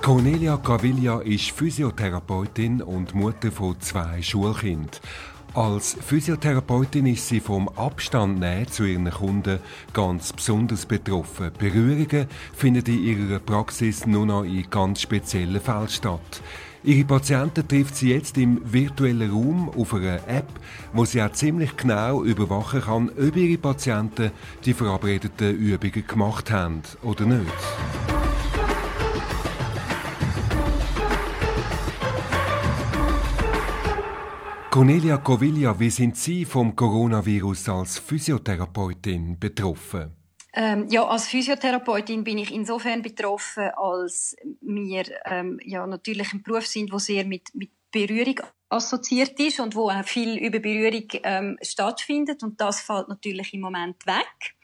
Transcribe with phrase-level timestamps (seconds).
[0.00, 4.88] Cornelia Gavilla ist Physiotherapeutin und Mutter von zwei Schulkindern.
[5.54, 9.58] Als Physiotherapeutin ist sie vom Abstand näher zu ihren Kunden
[9.92, 11.50] ganz besonders betroffen.
[11.58, 16.42] Berührungen finden in ihrer Praxis nur noch in ganz speziellen Fällen statt.
[16.84, 20.48] Ihre Patienten trifft sie jetzt im virtuellen Raum auf einer App,
[20.92, 24.30] wo sie auch ziemlich genau überwachen kann, ob ihre Patienten
[24.64, 27.46] die verabredeten Übungen gemacht haben oder nicht.
[34.70, 40.14] Cornelia Coviglia, wie sind Sie vom Coronavirus als Physiotherapeutin betroffen?
[40.52, 46.66] Ähm, ja, als Physiotherapeutin bin ich insofern betroffen, als wir ähm, ja natürlich ein Beruf
[46.66, 51.58] sind, wo sehr mit, mit Berührung assoziiert ist und wo auch viel über Berührung ähm,
[51.62, 54.54] stattfindet und das fällt natürlich im Moment weg.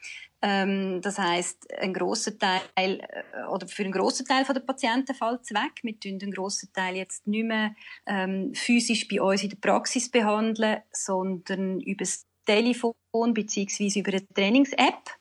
[0.47, 5.41] Ähm, das heißt, ein großer Teil äh, oder für einen großen Teil der Patienten fällt
[5.41, 5.81] es weg.
[5.81, 7.73] Wir tun den grossen Teil jetzt nicht mehr
[8.05, 12.93] ähm, physisch bei uns in der Praxis behandeln, sondern über das Telefon
[13.33, 13.99] bzw.
[13.99, 15.17] über eine Trainings-App.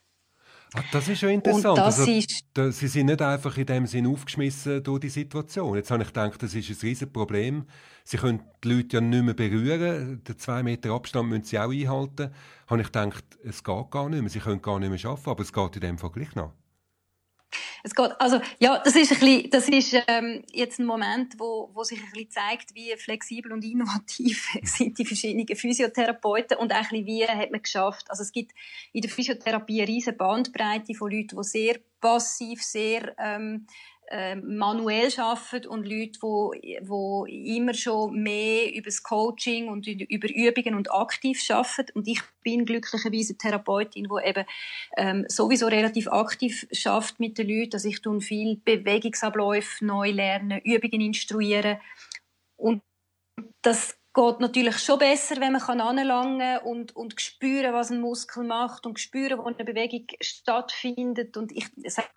[0.91, 1.79] Das ist schon interessant.
[1.79, 5.77] Also, ist Sie sind nicht einfach in dem Sinn aufgeschmissen durch die Situation.
[5.77, 7.65] Jetzt habe ich gedacht, das ist ein riesiges Problem.
[8.03, 10.23] Sie können die Leute ja nicht mehr berühren.
[10.25, 12.31] Den zwei Meter Abstand müssen Sie auch einhalten.
[12.67, 14.31] Habe ich gedacht, es geht gar nicht mehr.
[14.31, 16.53] Sie können gar nicht mehr arbeiten, aber es geht in dem Fall gleich noch.
[17.83, 21.71] Es geht, also, ja, das ist ein bisschen, das ist, ähm, jetzt ein Moment, wo,
[21.75, 26.77] wo sich ein bisschen zeigt, wie flexibel und innovativ sind die verschiedenen Physiotherapeuten und auch
[26.77, 28.11] ein bisschen, wie hat man geschafft.
[28.11, 28.53] Also, es gibt
[28.93, 33.67] in der Physiotherapie eine riesige Bandbreite von Leuten, die sehr passiv, sehr, ähm,
[34.09, 40.29] äh, manuell arbeiten und Leute, wo, wo immer schon mehr über das Coaching und über
[40.29, 41.93] Übungen und aktiv arbeiten.
[41.95, 44.45] Und ich bin glücklicherweise Therapeutin, die eben
[44.97, 47.75] ähm, sowieso relativ aktiv schafft mit den Leuten.
[47.75, 51.79] Also ich tue viel Bewegungsabläufe neu lernen, Übungen instruieren
[52.57, 52.83] und
[53.63, 58.45] das geht natürlich schon besser, wenn man kann anlangen und und spüren, was ein Muskel
[58.45, 62.09] macht und spüren, wo eine Bewegung stattfindet und ich sage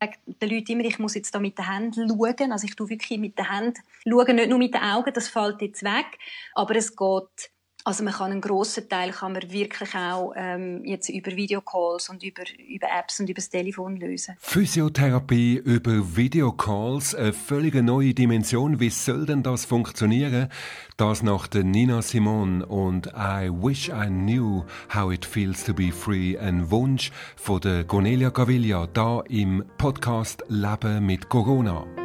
[0.00, 2.52] den Leuten immer, ich muss jetzt da mit den Händen schauen.
[2.52, 5.62] Also ich tue wirklich mit den Händen schauen, nicht nur mit den Augen, das fällt
[5.62, 6.18] jetzt weg.
[6.54, 7.50] Aber es geht
[7.84, 12.22] also man kann einen grossen Teil kann man wirklich auch ähm, jetzt über Videocalls und
[12.22, 14.36] über, über Apps und über das Telefon lösen.
[14.40, 18.80] Physiotherapie über Videocalls, eine völlig neue Dimension.
[18.80, 20.48] Wie soll denn das funktionieren?
[20.96, 25.92] Das nach der Nina Simone und I Wish I Knew How It Feels to Be
[25.92, 26.38] Free.
[26.38, 32.03] Ein Wunsch von der Cornelia Gavilla da im Podcast Leben mit Corona.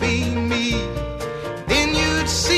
[0.00, 0.38] Wish
[1.70, 1.88] I
[2.28, 2.57] could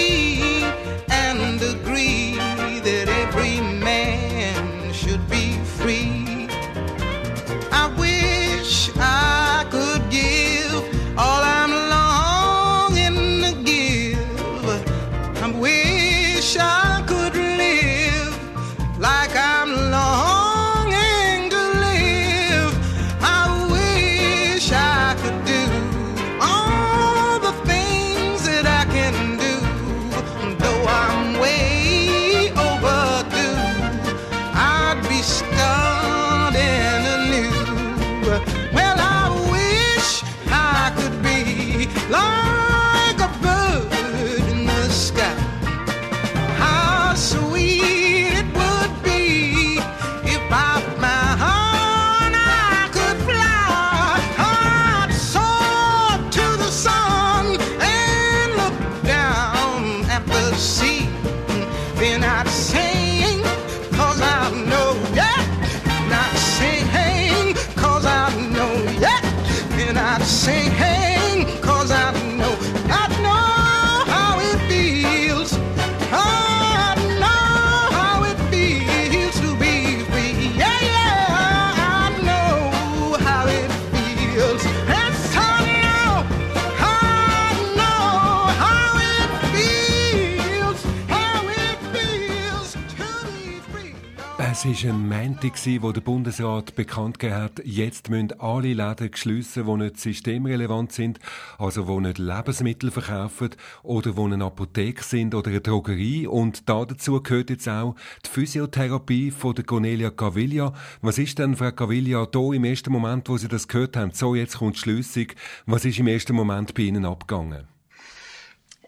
[94.53, 99.65] Es war ein Montag, wo der Bundesrat bekannt gegeben hat, jetzt müssen alle Läden geschlossen,
[99.65, 101.21] die nicht systemrelevant sind,
[101.57, 103.51] also die nicht Lebensmittel verkaufen
[103.85, 106.27] oder die eine Apotheke sind oder eine Drogerie.
[106.27, 107.95] Und da dazu gehört jetzt auch
[108.27, 110.73] die Physiotherapie von der Cornelia Caviglia.
[111.01, 114.35] Was ist denn, Frau Caviglia, da im ersten Moment, wo Sie das gehört haben, so
[114.35, 115.27] jetzt kommt die Schliessung,
[115.67, 117.69] was ist im ersten Moment bei Ihnen abgegangen?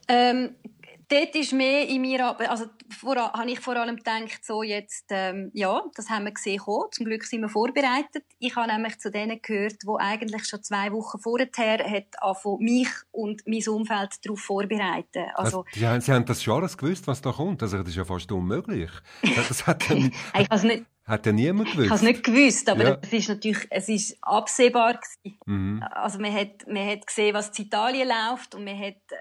[0.09, 0.51] Ähm,
[1.13, 5.51] dort ist mehr in mir, also vor, habe ich vor allem gedacht, so jetzt, ähm,
[5.53, 6.87] ja, das haben wir gesehen kommen.
[6.91, 8.25] Zum Glück sind wir vorbereitet.
[8.39, 13.43] Ich habe nämlich zu denen gehört, wo eigentlich schon zwei Wochen vorher hat mich und
[13.47, 15.27] mein Umfeld darauf vorbereiten.
[15.35, 17.63] Also, Sie, haben, Sie haben das schon alles gewusst, was da kommt.
[17.63, 18.91] Also das ist ja fast unmöglich.
[19.53, 20.15] Das hat ja nicht,
[20.63, 21.85] nicht, hat ja niemand gewusst.
[21.85, 22.99] Ich habe es nicht gewusst, aber ja.
[23.03, 25.39] es ist natürlich, es ist absehbar gewesen.
[25.47, 25.83] Mhm.
[25.91, 29.17] Also man hat, man hat gesehen, was in Italien läuft und man hat, äh,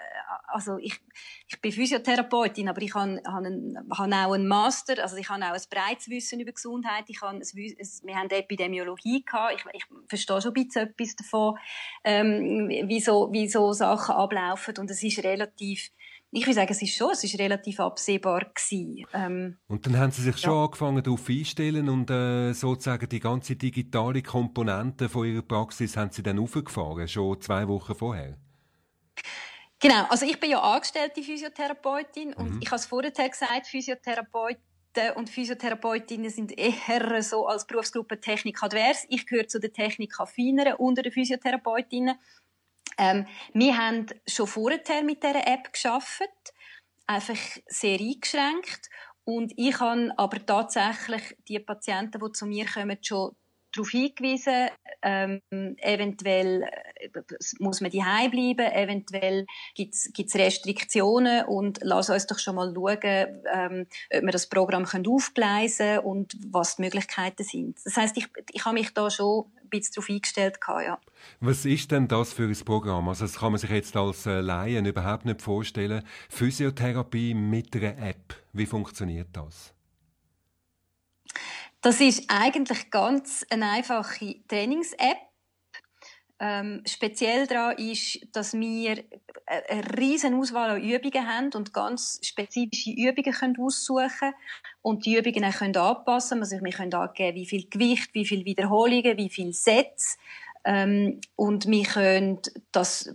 [0.48, 1.00] also ich,
[1.48, 5.44] ich bin Physiotherapeutin, aber ich habe, habe, einen, habe auch einen Master, also ich habe
[5.44, 7.06] auch ein breites Wissen über Gesundheit.
[7.07, 9.56] Ich habe ein, wir haben Epidemiologie gehabt.
[9.56, 11.57] Ich, ich verstehe schon ein bisschen etwas davon,
[12.04, 15.89] ähm, wie so, wie so Sachen ablaufen und es ist relativ,
[16.33, 19.06] ich würde sagen, es ist schon, es ist relativ absehbar gewesen.
[19.13, 23.57] Ähm, und dann haben Sie sich schon angefangen darauf einstellen und äh, sozusagen die ganze
[23.57, 28.38] digitale Komponente von Ihrer Praxis haben Sie dann aufgefahren, schon zwei Wochen vorher?
[29.80, 32.60] Genau, also ich bin ja angestellte Physiotherapeutin und mhm.
[32.62, 34.63] ich habe es vorher gesagt, Physiotherapeuten
[35.16, 39.06] und Physiotherapeutinnen sind eher so als Berufsgruppe Technik advers.
[39.10, 42.16] Ich gehöre zu der Technik affineren unter den Physiotherapeutinnen.
[42.97, 46.53] Ähm, wir haben schon vorher mit dieser App geschafft,
[47.07, 48.89] einfach sehr eingeschränkt.
[49.23, 53.35] Und ich habe aber tatsächlich die Patienten, die zu mir kommen, schon
[53.73, 54.69] darauf hingewiesen,
[55.01, 55.41] ähm,
[55.77, 56.69] eventuell
[57.59, 59.45] muss man daheim bleiben, eventuell
[59.75, 64.85] gibt es Restriktionen und lass uns doch schon mal schauen, ähm, ob wir das Programm
[64.85, 67.79] können aufgleisen und was die Möglichkeiten sind.
[67.83, 70.59] Das heißt, ich, ich habe mich da schon ein bisschen darauf eingestellt.
[70.68, 71.00] Ja.
[71.39, 73.09] Was ist denn das für ein Programm?
[73.09, 76.04] Also das kann man sich jetzt als äh, Laien überhaupt nicht vorstellen.
[76.30, 79.73] Physiotherapie mit einer App, wie funktioniert das?
[81.81, 85.18] Das ist eigentlich ganz eine einfache Trainings-App.
[86.40, 89.04] Ähm, speziell daran ist, dass wir
[89.45, 94.33] eine riesen Auswahl an Übungen haben und ganz spezifische Übungen können aussuchen
[94.83, 96.40] und die Übungen auch können anpassen.
[96.40, 100.18] Also wir können angeben, wie viel Gewicht, wie viel Wiederholungen, wie viel Sätze
[100.63, 102.39] ähm, und wir können
[102.71, 103.11] das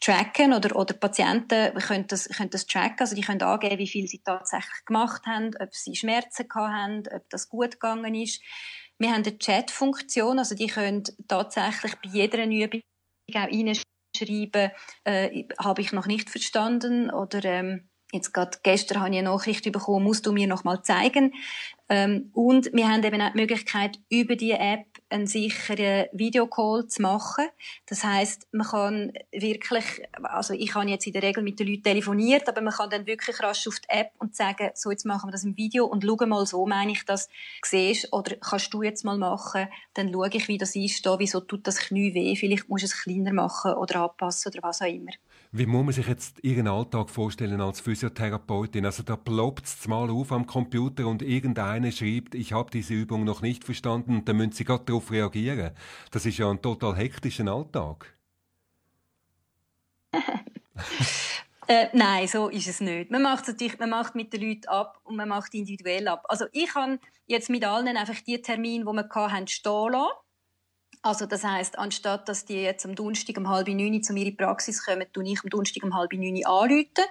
[0.00, 3.00] tracken oder, oder Patienten können das, können das tracken.
[3.00, 7.28] Also die können angeben, wie viel sie tatsächlich gemacht haben, ob sie Schmerzen haben, ob
[7.30, 8.40] das gut gegangen ist.
[8.98, 12.80] Wir haben eine Chat-Funktion, also die können tatsächlich bei jeder Übung
[13.34, 14.70] auch reinschreiben,
[15.04, 19.70] äh, habe ich noch nicht verstanden oder ähm, Jetzt gerade gestern habe ich eine Nachricht
[19.70, 21.32] bekommen, musst du mir noch mal zeigen.
[21.88, 27.00] Ähm, und wir haben eben auch die Möglichkeit, über die App einen sicheren Videocall zu
[27.00, 27.46] machen.
[27.86, 29.84] Das heißt, man kann wirklich,
[30.22, 33.06] also ich habe jetzt in der Regel mit den Leuten telefoniert, aber man kann dann
[33.06, 36.04] wirklich rasch auf die App und sagen, so jetzt machen wir das im Video und
[36.04, 37.28] schau mal, so meine ich das,
[37.64, 41.40] siehst oder kannst du jetzt mal machen, dann schaue ich, wie das ist da, wieso
[41.40, 44.86] tut das Knie weh, vielleicht muss du es kleiner machen oder anpassen oder was auch
[44.86, 45.12] immer.
[45.52, 48.84] Wie muss man sich jetzt Ihren Alltag vorstellen als Physiotherapeutin?
[48.84, 53.24] Also da ploppt es mal auf am Computer und irgendeiner schreibt, ich habe diese Übung
[53.24, 55.72] noch nicht verstanden und dann müssen Sie gerade darauf reagieren.
[56.10, 58.14] Das ist ja ein total hektischer Alltag.
[61.68, 63.10] Äh, nein, so ist es nicht.
[63.10, 66.24] Man macht natürlich, man macht mit den Leuten ab und man macht individuell ab.
[66.28, 70.12] Also ich kann jetzt mit allen einfach die Termine, die wir hatten, stehen lassen.
[71.06, 74.36] Also das heißt, anstatt dass die jetzt am Donnerstag um halb neun zu mir in
[74.36, 77.04] Praxis kommen, tue ich am Donnerstag um halb neun anrufen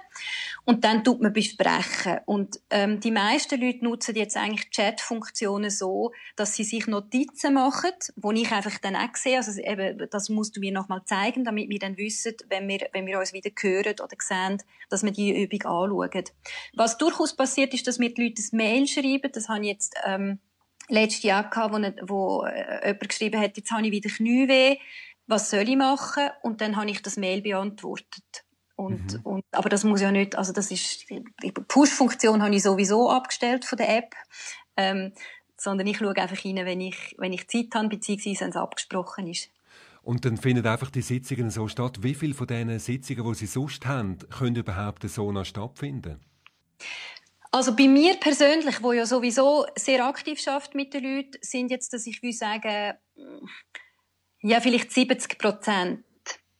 [0.66, 2.18] und dann tut man besprechen.
[2.26, 7.92] Und ähm, die meisten Leute nutzen jetzt eigentlich Chat-Funktionen so, dass sie sich Notizen machen,
[8.16, 11.70] wo ich einfach dann auch sehe, also eben, das musst du mir nochmal zeigen, damit
[11.70, 15.42] wir dann wissen, wenn wir, wenn wir uns wieder hören oder sehen, dass wir die
[15.42, 16.24] Übung anschauen.
[16.74, 19.94] Was durchaus passiert ist, dass mir die Leute ein Mail schreiben, das habe ich jetzt
[20.04, 20.38] ähm,
[20.88, 24.78] letztes Jahr gehabt, wo, wo äh, jemand geschrieben hat, jetzt habe ich wieder Knieweh,
[25.26, 26.30] was soll ich machen?
[26.42, 28.44] Und dann habe ich das Mail beantwortet.
[28.76, 29.20] Und, mhm.
[29.22, 33.64] und, aber das muss ja nicht, also das ist, die Push-Funktion habe ich sowieso abgestellt
[33.64, 34.14] von der App,
[34.76, 35.12] ähm,
[35.56, 39.26] sondern ich schaue einfach rein, wenn ich, wenn ich Zeit habe, beziehungsweise wenn es abgesprochen
[39.26, 39.48] ist.
[40.02, 42.02] Und dann finden einfach die Sitzungen so statt.
[42.02, 46.20] Wie viele von diesen Sitzungen, die Sie sonst haben, können überhaupt so noch stattfinden?
[47.56, 51.90] Also bei mir persönlich, wo ja sowieso sehr aktiv schafft mit den Leuten, sind jetzt,
[51.94, 52.92] dass ich will sagen,
[54.42, 56.04] ja vielleicht 70 Prozent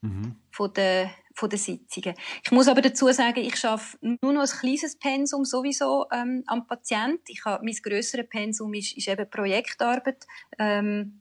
[0.01, 0.37] mhm.
[0.51, 2.15] von der von den Sitzungen.
[2.43, 6.67] Ich muss aber dazu sagen, ich schaffe nur noch ein kleines Pensum sowieso ähm, am
[6.67, 7.21] Patient.
[7.29, 10.27] Ich habe, mein grösseres Pensum ist, ist eben Projektarbeit.
[10.59, 11.21] Ähm,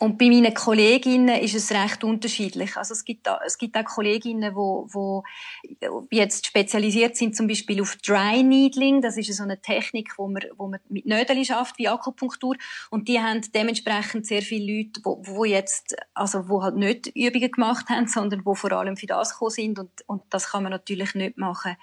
[0.00, 2.76] und bei meinen Kolleginnen ist es recht unterschiedlich.
[2.76, 5.24] Also es gibt, da, es gibt auch Kolleginnen, wo, wo
[6.12, 9.02] jetzt spezialisiert sind, zum Beispiel auf Dry Needling.
[9.02, 12.54] Das ist so eine Technik, wo man, wo man mit Nödeln schafft, wie Akupunktur.
[12.90, 17.50] Und die haben dementsprechend sehr viele Leute, wo, wo jetzt, also wo halt nicht Übungen
[17.50, 19.78] gemacht haben, sondern wo vor allem für das gekommen sind.
[19.80, 21.76] Und, und das kann man natürlich nicht machen.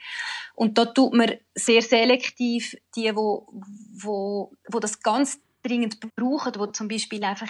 [0.55, 3.45] Und da tut man sehr selektiv die, wo,
[3.93, 7.49] wo, wo das ganz dringend brauchen, wo zum Beispiel einfach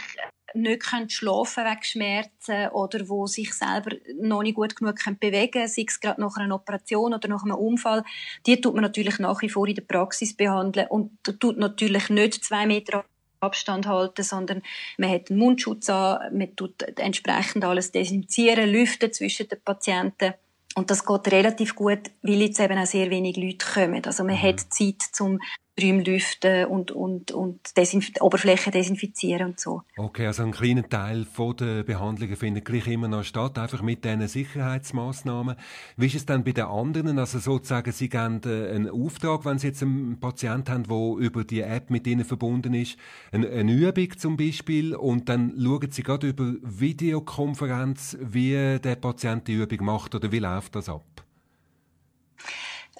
[0.55, 5.85] nicht schlafen wegen Schmerzen oder wo sich selber noch nicht gut genug bewegen können, sei
[5.87, 8.03] es gerade nach einer Operation oder nach einem Unfall,
[8.45, 12.43] die tut man natürlich nach wie vor in der Praxis behandeln und tut natürlich nicht
[12.43, 13.05] zwei Meter
[13.39, 14.61] Abstand halten, sondern
[14.97, 20.33] man hat einen Mundschutz an, man tut entsprechend alles desinfizieren, lüften zwischen den Patienten.
[20.75, 24.03] Und das geht relativ gut, weil jetzt eben auch sehr wenig Leute kommen.
[24.05, 24.41] Also man mhm.
[24.41, 25.39] hat Zeit, zum
[25.81, 29.81] Räume lüften und, und, und Desinf Oberflächen desinfizieren und so.
[29.97, 34.05] Okay, also ein kleiner Teil von der Behandlungen findet gleich immer noch statt, einfach mit
[34.05, 35.57] diesen Sicherheitsmaßnahmen.
[35.97, 37.19] Wie ist es dann bei den anderen?
[37.19, 41.43] Also sozusagen, Sie geben äh, einen Auftrag, wenn Sie jetzt einen Patienten haben, der über
[41.43, 42.97] die App mit Ihnen verbunden ist,
[43.33, 49.45] eine, eine Übung zum Beispiel, und dann schauen Sie gerade über Videokonferenz, wie der Patient
[49.47, 51.03] die Übung macht oder wie läuft das ab?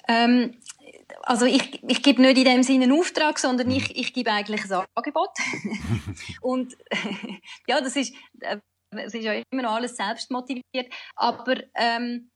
[0.08, 0.52] Ähm,
[1.22, 4.64] also ich, ich gebe nicht in dem Sinne einen Auftrag, sondern ich, ich gebe eigentlich
[4.70, 5.30] ein Angebot.
[6.40, 6.76] und
[7.66, 8.58] ja, das ist, äh,
[8.90, 10.92] es ist ja immer noch alles selbst motiviert.
[11.14, 12.30] Aber ähm,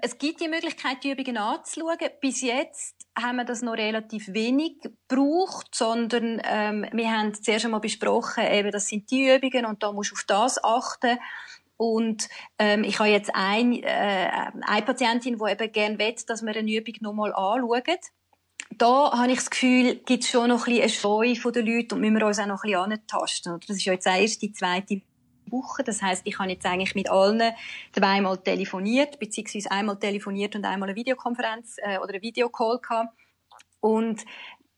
[0.00, 1.98] es gibt die Möglichkeit, die Übungen anzuschauen.
[2.20, 7.80] Bis jetzt haben wir das noch relativ wenig gebraucht, sondern ähm, wir haben zuerst einmal
[7.80, 11.18] besprochen, eben, das sind die Übungen und da musst du auf das achten.
[11.76, 12.28] Und
[12.58, 14.30] ähm, ich habe jetzt ein, äh,
[14.66, 17.82] eine Patientin, die eben gerne will, dass wir eine Übung nochmal anschauen
[18.78, 21.94] da habe ich das Gefühl, gibt es schon noch ein bisschen eine Scheu der Leute
[21.94, 23.60] und müssen wir uns auch noch ein bisschen antasten.
[23.66, 25.02] Das ist ja jetzt erst die zweite
[25.46, 25.84] Woche.
[25.84, 27.52] Das heißt, ich habe jetzt eigentlich mit allen
[27.92, 33.14] zweimal telefoniert, beziehungsweise einmal telefoniert und einmal eine Videokonferenz äh, oder eine Videocall gehabt.
[33.80, 34.24] Und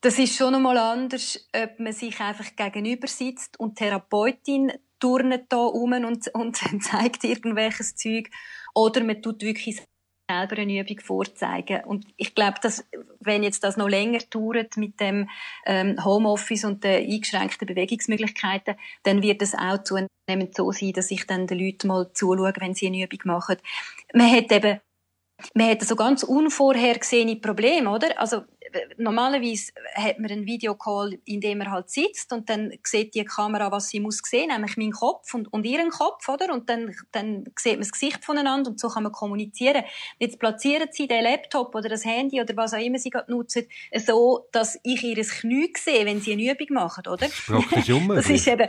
[0.01, 5.59] das ist schon einmal anders, ob man sich einfach gegenüber sitzt und Therapeutin turnet da
[5.59, 8.31] um und, und zeigt irgendwelches Zeug
[8.75, 9.83] oder man tut wirklich
[10.29, 11.85] selber eine Übung vorzeigen.
[11.85, 12.85] Und ich glaube, dass,
[13.21, 15.29] wenn jetzt das noch länger dauert mit dem
[15.65, 21.27] ähm, Homeoffice und den eingeschränkten Bewegungsmöglichkeiten, dann wird es auch zunehmend so sein, dass ich
[21.27, 23.57] dann den Leuten mal zuschaue, wenn sie eine Übung machen.
[24.13, 24.81] Man hat eben
[25.55, 28.19] man hat so ganz unvorhergesehene Probleme, oder?
[28.19, 28.45] Also
[28.97, 33.71] normalerweise hat man einen Videocall, in dem er halt sitzt und dann sieht die Kamera,
[33.71, 36.53] was sie muss sehen, nämlich meinen Kopf und, und ihren Kopf, oder?
[36.53, 39.85] Und dann, dann sieht man das Gesicht voneinander und so kann man kommunizieren.
[40.19, 43.67] Jetzt platzieren sie den Laptop oder das Handy oder was auch immer sie gerade nutzen,
[43.95, 47.29] so, dass ich ihr Knie sehe, wenn sie eine Übung machen, oder?
[47.29, 48.69] Praktisch Das ist eben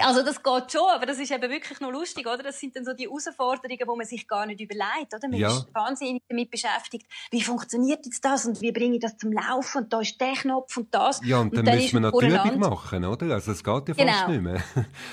[0.00, 2.42] also das geht schon, aber das ist eben wirklich noch lustig, oder?
[2.42, 5.28] Das sind dann so die Herausforderungen, wo man sich gar nicht überlegt, oder?
[5.28, 5.48] Man ja.
[5.48, 9.84] ist wahnsinnig damit beschäftigt, wie funktioniert jetzt das und wie bringe ich das zum Laufen
[9.84, 11.20] und da ist der Knopf und das.
[11.24, 13.34] Ja, und, und dann, dann müssen wir natürlich machen, oder?
[13.34, 14.28] Also es geht ja fast genau.
[14.28, 14.64] nicht mehr.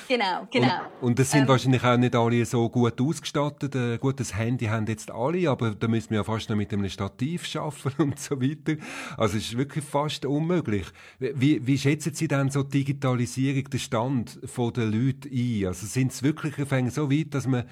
[0.07, 0.81] genau, genau.
[0.99, 3.75] Und, und das sind ähm, wahrscheinlich auch nicht alle so gut ausgestattet.
[3.75, 6.89] Ein gutes Handy haben jetzt alle, aber da müssen wir ja fast noch mit einem
[6.89, 8.81] Stativ arbeiten und so weiter.
[9.17, 10.87] Also es ist wirklich fast unmöglich.
[11.19, 15.67] Wie, wie schätzen Sie denn so die Digitalisierung, den Stand von den Leuten ein?
[15.67, 16.57] Also sind es wirklich
[16.91, 17.65] so weit, dass man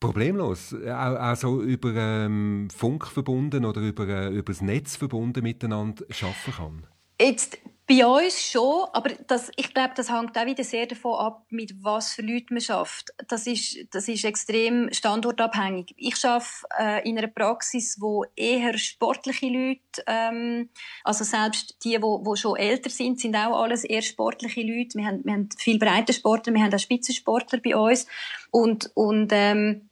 [0.00, 5.42] problemlos, auch, auch so über ähm, Funk verbunden oder über, äh, über das Netz verbunden
[5.42, 6.86] miteinander arbeiten kann?
[7.20, 11.44] Jetzt bei uns schon, aber das, ich glaube, das hängt auch wieder sehr davon ab,
[11.50, 13.10] mit was für Leuten man schafft.
[13.28, 15.94] Das ist, das ist extrem standortabhängig.
[15.98, 16.46] Ich arbeite
[16.78, 20.70] äh, in einer Praxis, wo eher sportliche Leute, ähm,
[21.04, 24.96] also selbst die, wo, wo schon älter sind, sind auch alles eher sportliche Leute.
[24.96, 28.06] Wir haben, wir haben viel breite Sportler, wir haben auch Spitzensportler bei uns
[28.50, 29.90] und und ähm,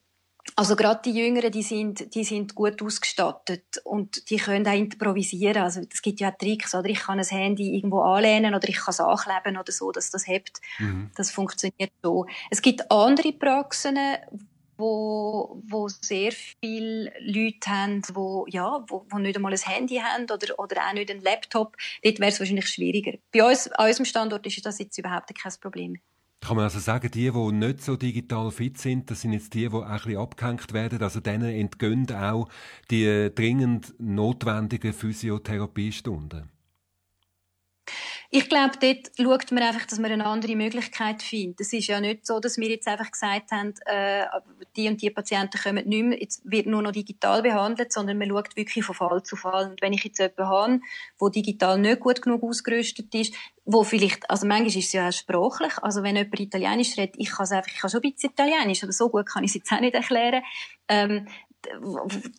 [0.57, 5.63] also gerade die Jüngeren, die sind, die sind gut ausgestattet und die können auch improvisieren.
[5.63, 8.77] Also es gibt ja auch Tricks, oder ich kann ein Handy irgendwo anlehnen oder ich
[8.77, 10.61] kann es ankleben oder so, dass das hebt.
[10.79, 11.11] Mhm.
[11.15, 12.27] Das funktioniert so.
[12.51, 13.97] Es gibt andere Praxen,
[14.77, 20.25] wo, wo sehr viele Leute haben, wo, ja, wo, wo nicht einmal ein Handy haben
[20.25, 21.77] oder, oder auch nicht einen Laptop.
[22.03, 23.13] Dort wäre es wahrscheinlich schwieriger.
[23.33, 26.01] Bei uns, an unserem Standort ist das jetzt überhaupt kein Problem.
[26.43, 29.61] Kann man also sagen, die, die nicht so digital fit sind, das sind jetzt die,
[29.61, 31.01] die auch ein bisschen abgehängt werden.
[31.01, 32.49] Also denen entgehen auch
[32.91, 36.51] die dringend notwendigen Physiotherapiestunden.
[38.35, 41.61] Ich glaube, dort schaut man einfach, dass man eine andere Möglichkeit findet.
[41.61, 44.25] Es ist ja nicht so, dass wir jetzt einfach gesagt haben, äh,
[44.75, 48.31] die und die Patienten kommen nicht mehr, jetzt wird nur noch digital behandelt, sondern man
[48.31, 49.69] schaut wirklich von Fall zu Fall.
[49.69, 50.81] Und wenn ich jetzt jemanden habe,
[51.21, 53.35] der digital nicht gut genug ausgerüstet ist,
[53.67, 57.31] wo vielleicht, also manchmal ist es ja auch sprachlich, also wenn jemand Italienisch redet, ich
[57.31, 59.57] kann es einfach, ich kann schon ein bisschen Italienisch, aber so gut kann ich es
[59.57, 60.43] jetzt auch nicht erklären,
[60.89, 61.29] ähm,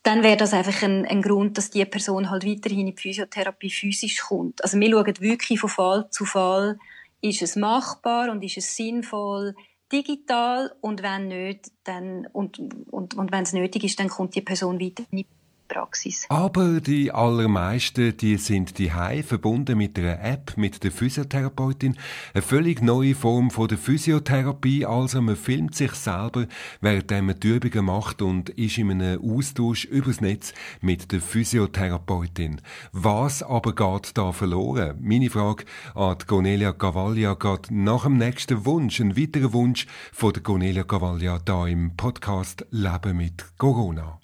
[0.03, 3.69] dann wäre das einfach ein, ein, Grund, dass die Person halt weiterhin in die Physiotherapie
[3.69, 4.63] physisch kommt.
[4.63, 6.77] Also wir schauen wirklich von Fall zu Fall,
[7.21, 9.55] ist es machbar und ist es sinnvoll
[9.93, 12.59] digital und wenn nicht, dann, und,
[12.91, 15.27] und, und wenn es nötig ist, dann kommt die Person weiter in die
[15.73, 16.25] Praxis.
[16.29, 18.91] Aber die allermeisten, die sind die
[19.23, 21.97] verbunden mit einer App, mit der Physiotherapeutin.
[22.33, 24.85] Eine völlig neue Form von der Physiotherapie.
[24.85, 26.45] Also man filmt sich selber,
[26.81, 32.61] während man die Übungen macht und ist in einem Austausch übers Netz mit der Physiotherapeutin.
[32.91, 34.97] Was aber geht da verloren?
[35.01, 40.43] Meine Frage an Cornelia Cavaglia geht nach dem nächsten Wunsch, ein weiterer Wunsch von der
[40.43, 44.22] Cornelia Cavaglia da im Podcast Leben mit Corona.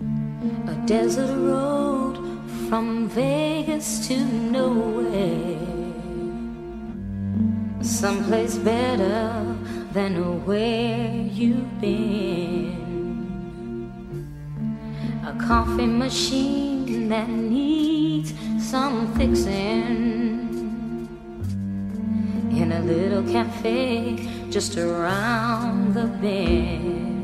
[0.00, 2.16] A desert road
[2.68, 5.56] from Vegas to nowhere.
[7.80, 9.56] Someplace better
[9.92, 12.76] than where you've been.
[15.24, 20.44] A coffee machine that needs some fixing.
[22.50, 27.15] In a little cafe just around the bend.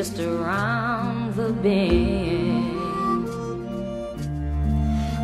[0.00, 3.28] just around the bend.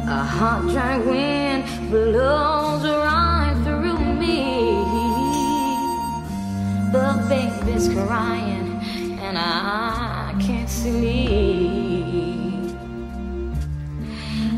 [0.07, 4.37] A hot, dry wind blows right through me.
[6.93, 8.69] The baby's crying,
[9.27, 11.25] and I can't sleep.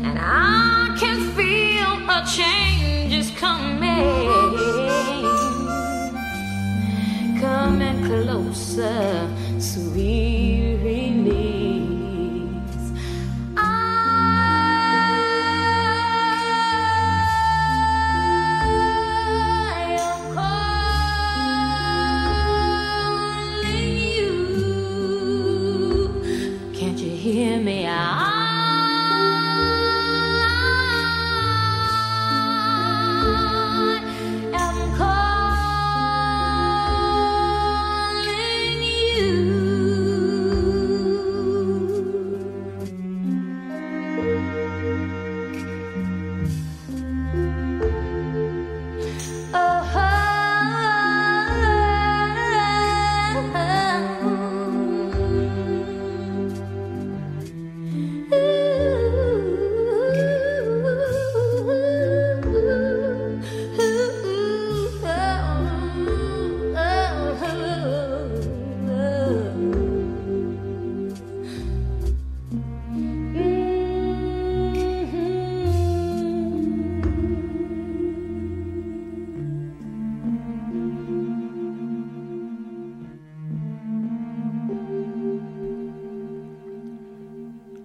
[0.03, 4.19] And I can feel a change is coming,
[7.39, 9.28] coming closer.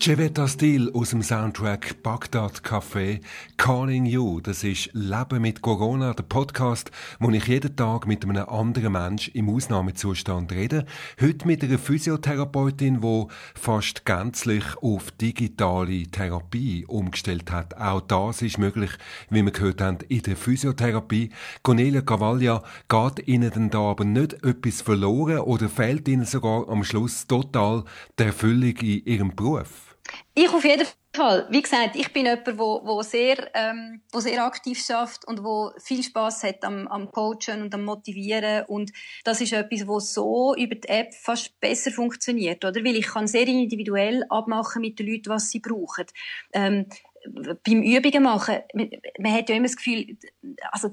[0.04, 3.22] Cevetta Stil aus dem Soundtrack Bagdad Café
[3.56, 4.38] Calling You.
[4.42, 6.90] Das ist Leben mit Corona, der Podcast,
[7.20, 10.84] wo ich jeden Tag mit einem anderen Mensch im Ausnahmezustand rede.
[11.18, 17.74] Heute mit einer Physiotherapeutin, die fast gänzlich auf digitale Therapie umgestellt hat.
[17.78, 18.90] Auch das ist möglich,
[19.30, 21.30] wie wir gehört haben, in der Physiotherapie.
[21.62, 26.84] Cornelia Cavaglia, geht Ihnen denn da aber nicht etwas verloren oder fehlt Ihnen sogar am
[26.84, 27.84] Schluss total
[28.18, 29.93] der Erfüllung in Ihrem Beruf?
[30.34, 31.46] Ich auf jeden Fall.
[31.50, 35.70] Wie gesagt, ich bin jemand, wo, wo sehr, ähm, wo sehr aktiv schafft und wo
[35.78, 38.92] viel Spaß hat am, am Coachen und am Motivieren und
[39.24, 42.84] das ist etwas, wo so über die App fast besser funktioniert, oder?
[42.84, 46.06] Weil ich kann sehr individuell abmachen mit den Leuten, was sie brauchen.
[46.52, 46.86] Ähm,
[47.64, 50.18] beim Übungen machen, man, man hat ja immer das Gefühl,
[50.72, 50.90] also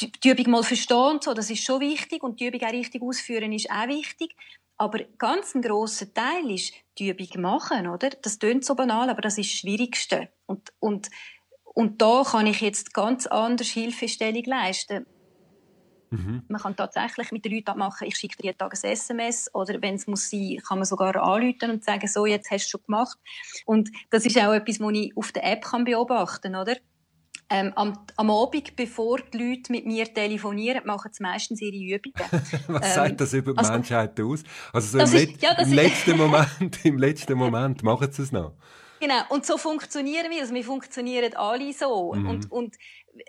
[0.00, 3.52] die, Übung mal verstehen so, das ist schon wichtig und die Übung auch richtig ausführen
[3.52, 4.34] ist auch wichtig.
[4.78, 8.10] Aber ganz ein grosser Teil ist die Übung machen, oder?
[8.10, 10.28] Das klingt so banal, aber das ist das Schwierigste.
[10.46, 11.08] Und, und,
[11.64, 15.06] und da kann ich jetzt ganz anders Hilfestellung leisten.
[16.10, 16.44] Mhm.
[16.48, 19.80] Man kann tatsächlich mit den Leuten abmachen, ich schicke dir jeden Tag ein SMS oder
[19.82, 22.82] wenn es muss sein, kann man sogar anrufen und sagen, so, jetzt hast du schon
[22.86, 23.18] gemacht.
[23.64, 26.76] Und das ist auch etwas, was ich auf der App kann beobachten kann, oder?
[27.48, 32.28] Ähm, am, am Abend, bevor die Leute mit mir telefonieren, machen sie meistens ihre Übungen.
[32.66, 34.42] Was ähm, sagt das über die also, Menschheit aus?
[34.72, 38.54] Also so im, ist, ja, im letzten Moment, im letzten Moment machen sie es noch.
[38.98, 39.20] Genau.
[39.28, 40.40] Und so funktionieren wir.
[40.40, 42.14] Also wir funktionieren alle so.
[42.14, 42.28] Mhm.
[42.28, 42.76] Und, und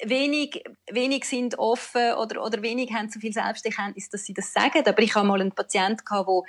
[0.03, 4.83] wenig, wenig sind offen oder, oder wenig haben so viel Selbsterkenntnis, dass sie das sagen.
[4.85, 6.41] Aber ich habe mal einen Patienten der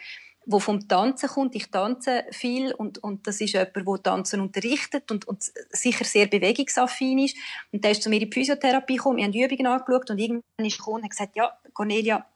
[0.50, 1.54] wo vom Tanzen kommt.
[1.54, 6.26] Ich tanze viel und, und das ist jemand, der Tanzen unterrichtet und, und sicher sehr
[6.26, 7.37] bewegungsaffin ist.
[7.70, 10.18] Und der ist zu mir in die Physiotherapie gekommen, wir haben die Übungen angeschaut und
[10.18, 12.26] irgendwann ist er gekommen und hat gesagt, ja, Cornelia,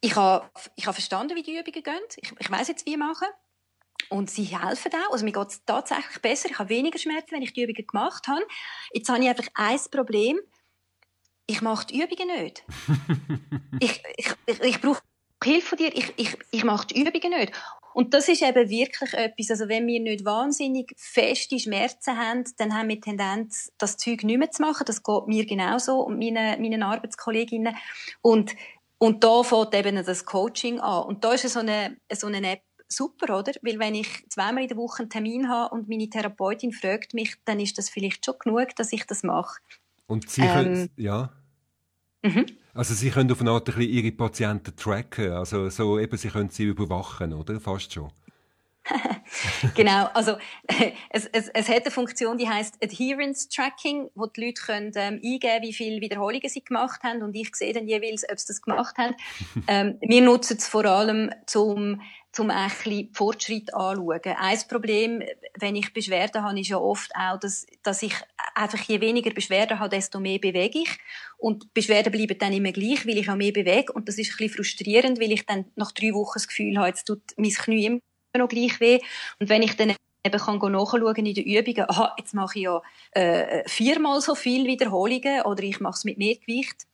[0.00, 2.02] ich habe, ich habe verstanden, wie die Übungen gehen.
[2.16, 3.28] Ich, ich weiß jetzt, wie machen.
[4.08, 5.12] Und sie helfen auch.
[5.12, 6.48] Also mir geht es tatsächlich besser.
[6.50, 8.42] Ich habe weniger Schmerzen, wenn ich die Übungen gemacht habe.
[8.92, 10.40] Jetzt habe ich einfach ein Problem.
[11.46, 12.64] Ich mache die Übungen nicht.
[13.80, 15.02] ich, ich, ich, ich brauche
[15.42, 17.52] Hilfe von dir, ich, ich, ich mache die Übungen nicht.
[17.92, 22.74] Und das ist eben wirklich etwas, also wenn wir nicht wahnsinnig feste Schmerzen haben, dann
[22.74, 24.84] haben wir Tendenz, das Zeug nicht mehr zu machen.
[24.86, 27.74] Das geht mir genauso und meinen, meinen Arbeitskolleginnen.
[28.22, 28.54] Und,
[28.98, 31.04] und da fängt eben das Coaching an.
[31.04, 33.52] Und da ist so eine, so eine App super, oder?
[33.62, 37.36] Weil wenn ich zweimal in der Woche einen Termin habe und meine Therapeutin fragt mich,
[37.44, 39.60] dann ist das vielleicht schon genug, dass ich das mache.
[40.06, 41.32] Und Sie können, ähm, ja.
[42.22, 42.46] Mhm.
[42.80, 46.30] Also Sie können auf eine Art ein bisschen Ihre Patienten tracken, also so eben, Sie
[46.30, 47.60] können sie überwachen, oder?
[47.60, 48.10] Fast schon.
[49.74, 50.38] genau, also
[51.10, 55.20] es, es, es hat eine Funktion, die heißt Adherence Tracking, wo die Leute können ähm,
[55.22, 58.62] eingeben, wie viele Wiederholungen sie gemacht haben und ich sehe dann jeweils, ob sie das
[58.62, 59.14] gemacht haben.
[59.68, 62.00] ähm, wir nutzen es vor allem zum
[62.32, 64.20] zum ein bisschen Fortschritt anschauen.
[64.24, 65.22] Ein Problem,
[65.58, 68.14] wenn ich Beschwerden habe, ist ja oft auch, dass, dass ich
[68.54, 70.98] einfach je weniger Beschwerden habe, desto mehr bewege ich.
[71.38, 73.92] Und Beschwerden bleiben dann immer gleich, weil ich auch mehr bewege.
[73.92, 76.88] Und das ist ein bisschen frustrierend, weil ich dann nach drei Wochen das Gefühl habe,
[76.88, 78.00] jetzt tut mein Knie immer
[78.36, 79.00] noch gleich weh.
[79.40, 82.82] Und wenn ich dann eben kann nachschauen in den Übungen, aha, jetzt mache ich ja
[83.12, 86.86] äh, viermal so viel Wiederholungen oder ich mache es mit mehr Gewicht,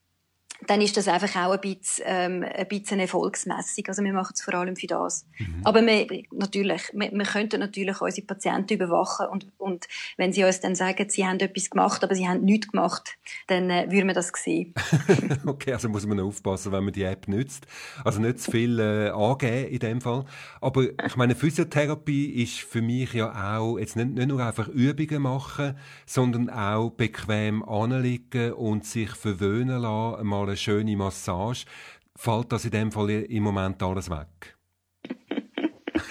[0.66, 3.84] dann ist das einfach auch ein bisschen, ähm, ein bisschen Erfolgsmessung.
[3.88, 5.26] Also wir machen es vor allem für das.
[5.38, 5.60] Mhm.
[5.64, 10.60] Aber wir, natürlich, wir, wir könnten natürlich unsere Patienten überwachen und, und wenn sie uns
[10.60, 13.16] dann sagen, sie haben etwas gemacht, aber sie haben nichts gemacht,
[13.46, 14.74] dann äh, würden wir das sehen.
[15.46, 17.66] okay, also muss man aufpassen, wenn man die App nutzt.
[18.04, 20.24] Also nicht zu viel äh, angeben in dem Fall.
[20.60, 25.22] Aber ich meine, Physiotherapie ist für mich ja auch jetzt nicht, nicht nur einfach Übungen
[25.22, 31.66] machen, sondern auch bequem anliegen und sich verwöhnen lassen, mal eine schöne Massage.
[32.16, 34.56] Fällt das in dem Fall im Moment alles weg?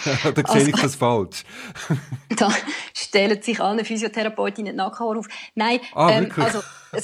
[0.05, 1.43] da sehe also, ich das falsch.
[2.37, 2.53] da
[2.93, 5.27] stellen sich alle Physiotherapeutinnen die Nackenhaare auf.
[5.55, 6.61] Nein, ah, ähm, also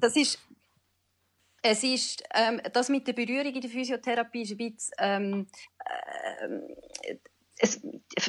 [0.00, 0.38] das ist
[1.62, 5.46] es ist, ähm, das mit der Berührung in der Physiotherapie ist ein bisschen, ähm,
[7.02, 7.16] äh,
[7.58, 7.80] es,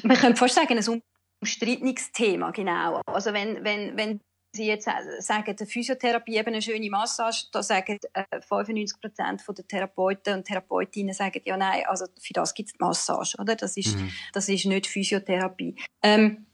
[0.03, 1.01] man könnte fast sagen, ein
[1.41, 3.01] umstrittenes Thema, genau.
[3.05, 4.21] Also wenn, wenn, wenn
[4.51, 9.67] Sie jetzt sagen, die Physiotherapie eben eine schöne Massage, da sagen äh, 95 Prozent der
[9.67, 13.55] Therapeuten und Therapeutinnen sagen, ja nein, also für das gibt es Massage, oder?
[13.55, 14.11] Das ist, mhm.
[14.33, 15.75] das ist nicht Physiotherapie.
[16.01, 16.47] Ähm,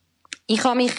[0.48, 0.92] ich habe mich,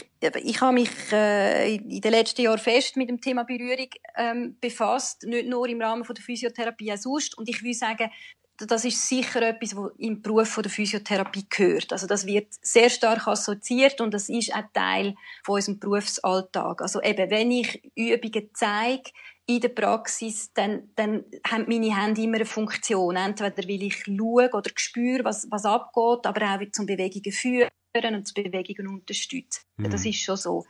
[0.42, 5.22] ich habe mich äh, in den letzten Jahren fest mit dem Thema Berührung ähm, befasst,
[5.24, 7.38] nicht nur im Rahmen von der Physiotherapie, auch sonst.
[7.38, 8.10] Und ich will sagen,
[8.58, 11.92] das ist sicher etwas, was im Beruf von der Physiotherapie gehört.
[11.92, 15.14] Also das wird sehr stark assoziiert und das ist auch Teil
[15.44, 16.80] von unserem Berufsalltag.
[16.80, 19.10] Also eben, wenn ich Übungen zeige
[19.46, 23.16] in der Praxis, dann, dann haben meine Hände immer eine Funktion.
[23.16, 27.70] Entweder will ich schauen oder spüren, was, was abgeht, aber auch zum Bewegungen führen
[28.14, 29.62] und zu Bewegungen unterstützen.
[29.76, 29.90] Mhm.
[29.90, 30.64] Das ist schon so.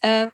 [0.00, 0.28] Äh,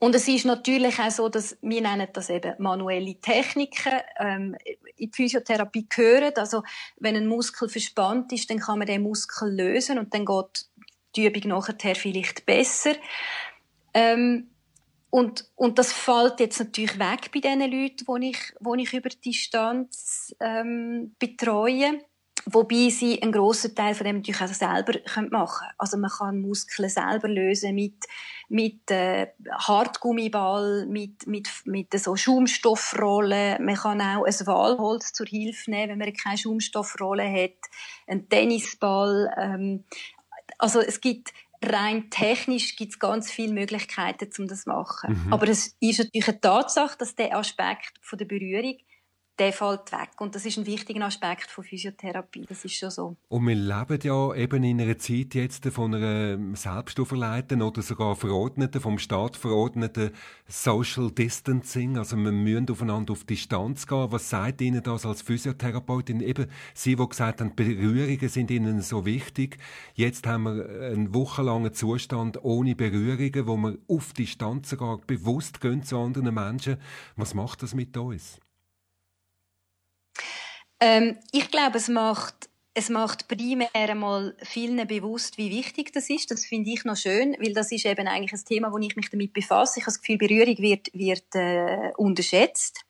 [0.00, 4.76] und es ist natürlich auch so, dass wir nennen das eben manuelle Techniken ähm, in
[4.98, 6.32] die Physiotherapie gehören.
[6.36, 6.62] Also
[6.96, 10.70] wenn ein Muskel verspannt ist, dann kann man den Muskel lösen und dann geht
[11.14, 12.94] die Übung nachher vielleicht besser.
[13.92, 14.48] Ähm,
[15.10, 19.08] und, und das fällt jetzt natürlich weg bei den Leuten, die ich, die ich über
[19.10, 21.98] Distanz ähm, betreue.
[22.46, 24.94] Wobei sie einen grossen Teil von dem natürlich auch selber
[25.30, 25.72] machen können.
[25.78, 28.06] Also man kann Muskeln selber lösen mit,
[28.48, 33.64] mit äh, Hartgummiball, mit, mit, mit so Schaumstoffrollen.
[33.64, 37.58] Man kann auch ein Walholz zur Hilfe nehmen, wenn man keine Schaumstoffrolle hat.
[38.06, 39.32] Ein Tennisball.
[39.36, 39.84] Ähm,
[40.58, 45.24] also es gibt rein technisch gibt es ganz viele Möglichkeiten, um das zu machen.
[45.26, 45.32] Mhm.
[45.32, 48.76] Aber es ist natürlich eine Tatsache, dass der Aspekt von der Berührung
[49.40, 50.10] der fällt weg.
[50.20, 52.44] Und das ist ein wichtiger Aspekt von Physiotherapie.
[52.46, 53.16] Das ist schon so.
[53.28, 58.82] Und wir leben ja eben in einer Zeit jetzt von einer selbstauferlegten oder sogar verordneten,
[58.82, 60.10] vom Staat verordneten
[60.46, 61.96] Social Distancing.
[61.96, 64.12] Also wir müssen aufeinander auf Distanz gehen.
[64.12, 66.20] Was sagt Ihnen das als Physiotherapeutin?
[66.20, 69.56] Eben Sie, die gesagt haben, Berührungen sind Ihnen so wichtig.
[69.94, 75.82] Jetzt haben wir einen wochenlangen Zustand ohne Berührungen, wo wir auf Distanz sogar bewusst gehen
[75.82, 76.76] zu anderen Menschen.
[77.16, 78.38] Was macht das mit uns?
[80.80, 86.30] Ähm, ich glaube, es macht es macht primär einmal vielen bewusst, wie wichtig das ist.
[86.30, 89.10] Das finde ich noch schön, weil das ist eben eigentlich ein Thema, wo ich mich
[89.10, 89.80] damit befasse.
[89.80, 92.84] Ich habe das Gefühl, Berührung wird, wird äh, unterschätzt.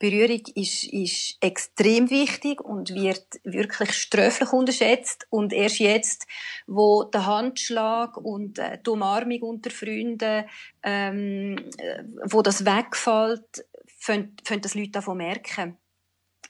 [0.00, 5.26] Berührung ist, ist extrem wichtig und wird wirklich sträflich unterschätzt.
[5.30, 6.26] Und erst jetzt,
[6.66, 10.44] wo der Handschlag und äh, die Umarmung unter Freunden,
[10.82, 13.64] ähm, äh, wo das wegfällt,
[14.04, 15.76] können das Leute davon merken.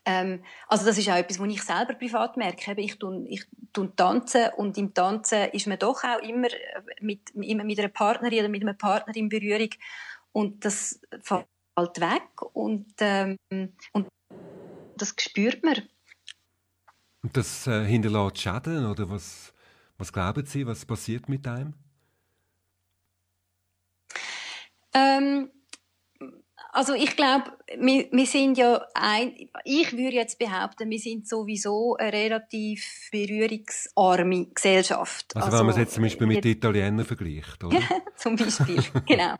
[0.05, 2.73] Ähm, also das ist auch etwas, was ich selber privat merke.
[2.81, 7.31] Ich tun, ich tun tanzen und im Tanzen ist man doch auch immer äh, mit,
[7.31, 9.71] immer mit einer Partnerin oder mit einem Partner in Berührung
[10.33, 13.37] und das fällt weg und, ähm,
[13.93, 14.09] und
[14.97, 15.77] das spürt man.
[17.23, 19.53] Und das äh, hinterlässt Schäden oder was,
[19.99, 21.75] was glauben Sie, was passiert mit einem?
[24.95, 25.51] Ähm,
[26.73, 31.97] also ich glaube, wir, wir sind ja ein, ich würde jetzt behaupten, wir sind sowieso
[31.97, 35.35] eine relativ berührungsarme Gesellschaft.
[35.35, 37.81] Also, also wenn man es jetzt zum Beispiel mit den Italienern vergleicht, oder?
[38.17, 39.35] zum Beispiel, genau.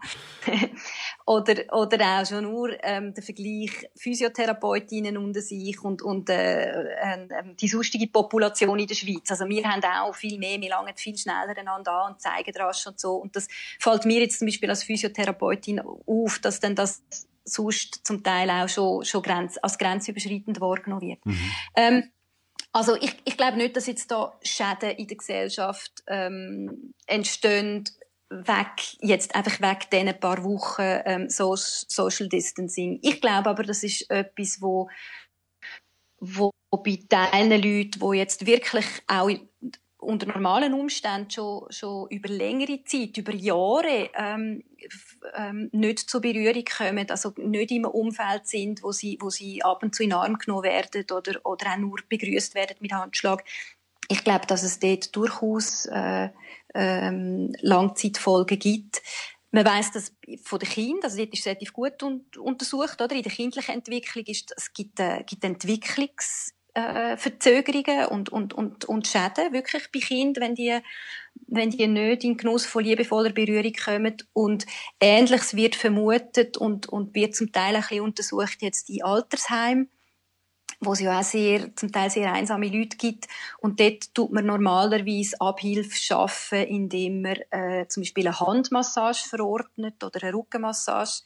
[1.31, 7.55] oder, oder auch schon nur ähm, der Vergleich Physiotherapeutinnen unter sich und, und äh, äh,
[7.55, 9.31] die sonstige Population in der Schweiz.
[9.31, 12.85] Also wir haben auch viel mehr, wir langen viel schneller einander an und zeigen rasch
[12.89, 13.15] und so.
[13.15, 13.47] Und das
[13.79, 17.05] fällt mir jetzt zum Beispiel als Physiotherapeutin auf, dass dann das
[17.45, 21.25] sonst zum Teil auch schon, schon grenz, als grenzüberschreitend wahrgenommen wird.
[21.25, 21.53] Mhm.
[21.77, 22.11] Ähm,
[22.73, 27.85] also ich, ich glaube nicht, dass jetzt da Schäden in der Gesellschaft ähm, entstehen,
[28.31, 33.01] weg, jetzt einfach weg diesen paar Wochen ähm, so, Social Distancing.
[33.03, 34.89] Ich glaube aber, das ist etwas, wo,
[36.21, 39.31] wo bei Teilen Leuten, die jetzt wirklich auch
[39.99, 44.65] unter normalen Umständen schon, schon über längere Zeit, über Jahre ähm,
[45.37, 49.83] ähm, nicht zur Berührung kommen, also nicht im Umfeld sind, wo sie, wo sie ab
[49.83, 53.45] und zu in Arm genommen werden oder, oder auch nur begrüßt werden mit Handschlag.
[54.09, 56.31] Ich glaube, dass es dort durchaus äh,
[56.75, 59.03] ähm, Langzeitfolgen gibt.
[59.53, 63.17] Man weiß das von den Kindern, also dort ist relativ gut un untersucht, oder?
[63.17, 68.85] In der kindlichen Entwicklung ist, es gibt, äh, gibt Entwicklungs äh, Verzögerungen und, und, und,
[68.85, 70.79] und Schäden wirklich bei Kindern, wenn die,
[71.47, 74.17] wenn die nicht in Genuss von liebevoller Berührung kommen.
[74.33, 74.67] Und
[75.01, 79.91] Ähnliches wird vermutet und, und wird zum Teil ein bisschen untersucht jetzt in Altersheimen.
[80.81, 83.29] Wo es ja auch sehr, zum Teil sehr einsame Leute gibt.
[83.59, 90.03] Und dort tut man normalerweise Abhilfe schaffen, indem man äh, zum Beispiel eine Handmassage verordnet
[90.03, 91.23] oder eine Rückenmassage.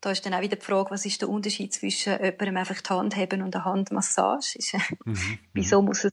[0.00, 2.88] Da ist dann auch wieder die Frage, was ist der Unterschied zwischen jemandem einfach die
[2.88, 4.54] Hand haben und einer Handmassage?
[4.54, 5.38] Ist, äh, mhm.
[5.52, 6.12] Wieso muss es,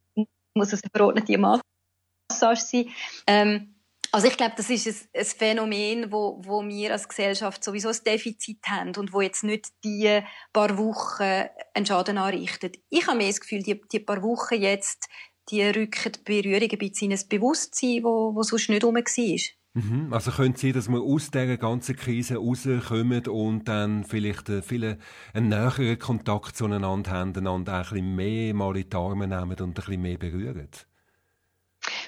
[0.53, 2.89] muss es eine verordnete Massage sein?
[3.27, 3.74] Ähm,
[4.15, 7.97] also ich glaube, das ist ein, ein, Phänomen, wo, wo wir als Gesellschaft sowieso ein
[8.05, 10.21] Defizit haben und wo jetzt nicht die
[10.53, 12.77] paar Wochen einen Schaden anrichtet.
[12.89, 15.09] Ich habe mehr das Gefühl, die, die paar Wochen jetzt,
[15.49, 19.39] die rücken die Berührung ein bisschen in ein Bewusstsein, wo, wo sonst nicht rum war.
[19.73, 20.13] Mhm.
[20.13, 24.97] Also könnte sein, dass wir aus dieser ganzen Krise rauskommen und dann vielleicht einen, viel
[25.33, 29.61] einen näheren Kontakt zueinander haben, einander ein bisschen mehr mal in die Arme nehmen und
[29.61, 30.69] ein bisschen mehr berühren?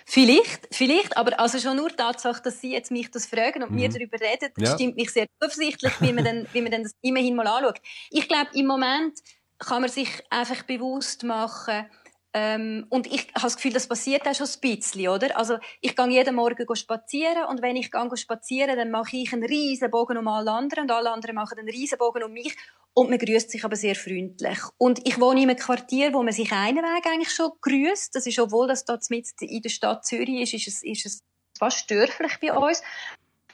[0.06, 3.72] Vielleicht, vielleicht, aber also schon nur die Tatsache, dass Sie jetzt mich das fragen und
[3.72, 3.78] mhm.
[3.78, 4.74] mir darüber reden, ja.
[4.74, 7.80] stimmt mich sehr zuversichtlich, wie man dann, wie man dann das immerhin mal anschaut.
[8.10, 9.20] Ich glaube, im Moment
[9.60, 11.90] kann man sich einfach bewusst machen,
[12.39, 15.36] ähm, und ich habe das Gefühl, das passiert auch schon ein bisschen, oder?
[15.36, 19.43] Also, ich gehe jeden Morgen spazieren und wenn ich gehe spazieren, dann mache ich einen
[19.43, 22.56] riesen Bogen um alle anderen und alle anderen machen einen riesen Bogen um mich
[22.93, 24.60] und man grüßt sich aber sehr freundlich.
[24.78, 28.13] Und ich wohne in einem Quartier, wo man sich einen Weg eigentlich schon grüßt.
[28.13, 31.19] Das ist, obwohl das dort mit in der Stadt Zürich ist, ist es, ist es
[31.58, 32.84] fast dörflich bei uns.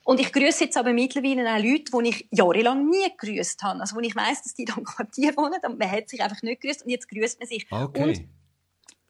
[0.04, 3.80] Und ich grüße jetzt aber mittlerweile auch Leute, die ich jahrelang nie grüßt habe.
[3.80, 6.42] Also, wo ich weiss, dass die da im Quartier wohnen und man hat sich einfach
[6.42, 7.66] nicht grüßt und jetzt grüßt man sich.
[7.72, 8.04] Okay.
[8.04, 8.43] Und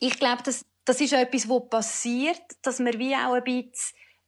[0.08, 3.74] ich glaube, das, das ist etwas, was passiert, dass man wie auch ein bisschen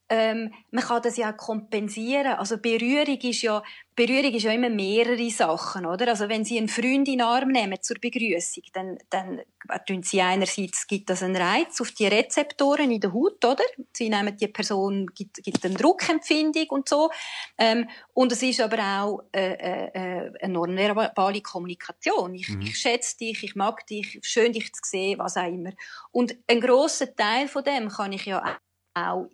[0.08, 2.34] ähm, man kann das ja kompensieren.
[2.34, 3.62] Also Berührung ist ja,
[3.96, 6.08] Berührung ist ja immer mehrere Sachen, oder?
[6.08, 9.40] Also wenn Sie einen Freund in den Arm nehmen zur Begrüßung, dann, dann
[9.86, 13.64] tun Sie einerseits, gibt das einen Reiz auf die Rezeptoren in der Haut, oder?
[13.92, 17.10] Sie nehmen die Person, gibt, gibt eine Druckempfindung und so.
[17.58, 22.34] Ähm, und es ist aber auch äh, äh, äh eine nonverbale Kommunikation.
[22.34, 22.60] Ich, mhm.
[22.60, 25.72] ich schätze dich, ich mag dich, schön dich zu sehen, was auch immer.
[26.12, 28.58] Und ein grosser Teil von dem kann ich ja
[28.94, 29.30] auch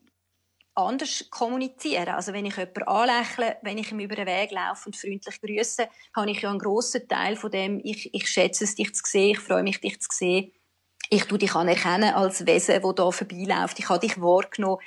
[0.74, 2.08] anders kommunizieren.
[2.08, 5.87] Also wenn ich jemanden anlächle, wenn ich ihm über den Weg laufe und freundlich grüße,
[6.16, 9.32] habe ich ja einen grossen Teil von dem, ich, ich schätze es, dich zu sehen,
[9.32, 10.52] ich freue mich, dich zu sehen.
[11.11, 13.78] Ich tu dich anerkennen als Wesen, das hier vorbeiläuft.
[13.78, 14.78] Ich habe dich wahrgenommen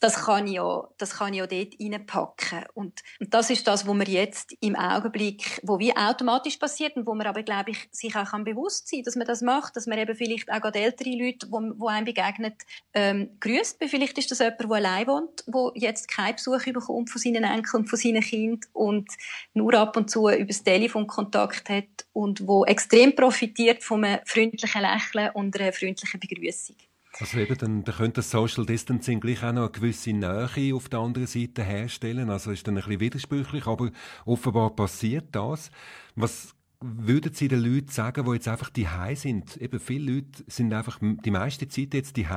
[0.00, 2.64] das kann ich ja, das kann ich ja dort reinpacken.
[2.74, 7.06] Und, und das ist das, was wir jetzt im Augenblick, wo wie automatisch passiert und
[7.06, 9.86] wo man aber, glaube ich, sich auch kann bewusst sein, dass man das macht, dass
[9.86, 12.54] man eben vielleicht auch gerade ältere Leute, wo, wo einem begegnet,
[12.94, 13.78] ähm, grüßt.
[13.88, 17.82] Vielleicht ist das jemand, der allein wohnt, der jetzt keinen Besuch bekommt von seinen Enkeln
[17.82, 19.10] und von seinen Kindern und
[19.54, 24.20] nur ab und zu über das Telefon Kontakt hat und wo extrem profitiert von einem
[24.24, 26.76] freundlichen Lächeln und einer freundlichen Begrüßung.
[27.20, 30.88] Also eben, dann, dann könnte das Social Distancing gleich auch noch eine gewisse Nähe auf
[30.88, 32.30] der anderen Seite herstellen.
[32.30, 33.90] Also ist dann ein bisschen widersprüchlich, aber
[34.24, 35.72] offenbar passiert das.
[36.14, 39.56] Was würden Sie den Leuten sagen, die jetzt einfach die sind?
[39.56, 42.28] Eben viele Leute sind einfach die meiste Zeit jetzt die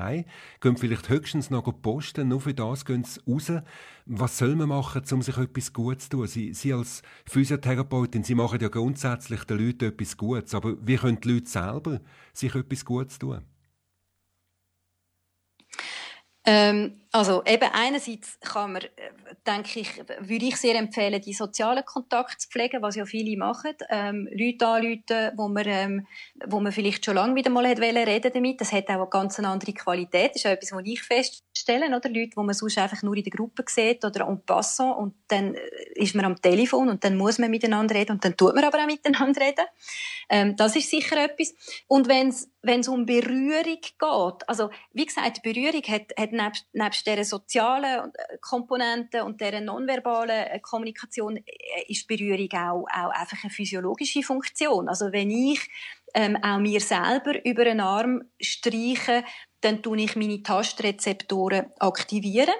[0.61, 3.51] gehen vielleicht höchstens noch posten, nur für das gehen sie raus.
[4.07, 6.27] Was soll man machen, um sich etwas Gutes zu tun?
[6.27, 11.21] Sie, Sie als Physiotherapeutin, Sie machen ja grundsätzlich den Leuten etwas Gutes, aber wie können
[11.21, 12.01] die Leute selber
[12.33, 13.41] sich etwas Gutes tun?
[16.45, 18.87] Ähm, also eben einerseits kann man, äh,
[19.45, 23.73] denke ich, würde ich sehr empfehlen, die sozialen Kontakte zu pflegen, was ja viele machen.
[23.89, 26.07] Ähm, Leute anrufen, wo man, ähm,
[26.47, 28.61] wo man vielleicht schon lange wieder mal hat reden damit.
[28.61, 30.31] Das hat auch eine ganz andere Qualität.
[30.35, 32.09] Das ist auch etwas, was ich feststelle, oder?
[32.09, 35.55] Leute, wo man sonst einfach nur in der Gruppe sieht oder en passant und dann
[35.55, 35.59] äh,
[35.95, 38.79] ist man am Telefon und dann muss man miteinander reden und dann tut man aber
[38.79, 39.65] auch miteinander reden.
[40.29, 41.53] Ähm, das ist sicher etwas.
[41.87, 47.23] Und wenn es um Berührung geht, also wie gesagt, Berührung hat, hat nebst, nebst dieser
[47.23, 51.43] sozialen äh, Komponente und dieser nonverbalen äh, Kommunikation äh,
[51.87, 54.89] ist Berührung auch, auch einfach eine physiologische Funktion.
[54.89, 55.69] Also wenn ich
[56.13, 59.23] ähm, auch mir selber über einen Arm streiche,
[59.61, 62.55] dann tue ich meine Tastrezeptoren aktivieren.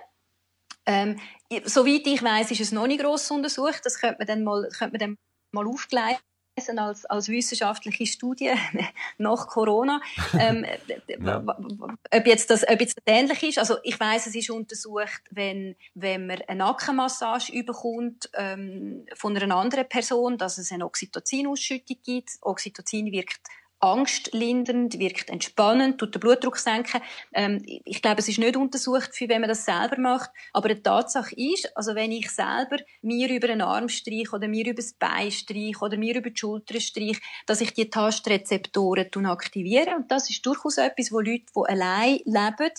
[0.85, 1.19] Ähm,
[1.65, 3.81] soweit ich weiß, ist es noch nicht gross untersucht.
[3.83, 5.17] Das könnte man dann mal, könnte man dann
[5.51, 6.21] mal aufgleisen
[6.69, 8.51] als, als wissenschaftliche Studie
[9.17, 10.01] nach Corona.
[10.37, 10.65] Ähm,
[11.07, 11.43] ja.
[11.43, 13.59] ob, jetzt das, ob jetzt das ähnlich ist.
[13.59, 19.55] Also ich weiß, es ist untersucht, wenn, wenn man eine Nackenmassage überkommt ähm, von einer
[19.55, 22.31] anderen Person, dass es eine Oxytocin-Ausschüttung gibt.
[22.41, 23.41] Oxytocin wirkt
[23.81, 27.01] angstlindernd, wirkt entspannend, tut den Blutdruck senken.
[27.33, 30.29] Ähm, ich glaube, es ist nicht untersucht, für wenn man das selber macht.
[30.53, 34.65] Aber die Tatsache ist, also wenn ich selber mir über den Arm streiche oder mir
[34.65, 39.95] über das Bein streiche oder mir über die Schulter streiche, dass ich die Tastrezeptoren aktiviere.
[39.95, 42.71] Und das ist durchaus etwas, wo Leute, die allein leben,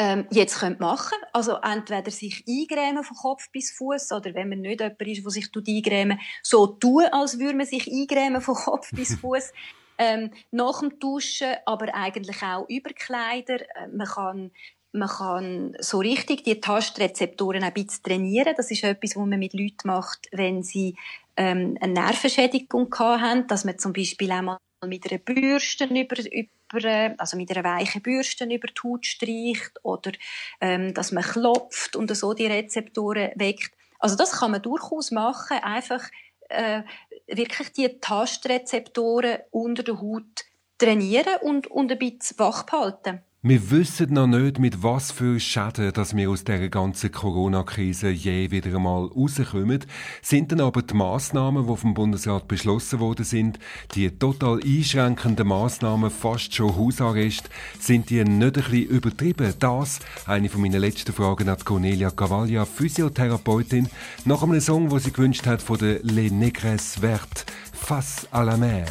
[0.00, 4.60] ähm, jetzt können machen Also entweder sich eingrämen von Kopf bis Fuß oder wenn man
[4.60, 8.92] nicht jemand ist, der sich eingrämen so tun, als würde man sich eingrämen von Kopf
[8.92, 9.52] bis Fuß.
[9.98, 13.60] Ähm, nach dem Duschen, aber eigentlich auch über Kleider.
[13.76, 14.50] Äh, man kann
[14.92, 18.54] man kann so richtig die Tastrezeptoren ein bisschen trainieren.
[18.56, 20.96] Das ist etwas, was man mit Leuten macht, wenn sie
[21.36, 27.14] ähm, eine Nervenschädigung haben, dass man zum Beispiel auch mal mit einer Bürste über, über
[27.18, 30.12] also mit einer weichen Bürste über die Haut streicht oder
[30.60, 33.72] ähm, dass man klopft und so die Rezeptoren weckt.
[33.98, 36.08] Also das kann man durchaus machen, einfach
[36.48, 36.82] äh,
[37.28, 40.44] wirklich die Tastrezeptoren unter der Haut
[40.78, 43.22] trainieren und, und ein bisschen wach behalten.
[43.40, 48.50] Wir wissen noch nicht, mit was für Schäden, dass wir aus der ganzen Corona-Krise je
[48.50, 49.78] wieder einmal rauskommen.
[50.22, 53.60] Sind dann aber die Massnahmen, die vom Bundesrat beschlossen worden sind,
[53.94, 59.54] die total einschränkenden Massnahmen, fast schon Hausarrest, sind die nicht ein bisschen übertrieben?
[59.60, 63.88] Das, eine von meinen letzten Fragen an Cornelia Cavaglia, Physiotherapeutin,
[64.24, 68.56] nach einem Song, wo sie gewünscht hat von der Les Negresses Vertes, Face à la
[68.56, 68.88] mer.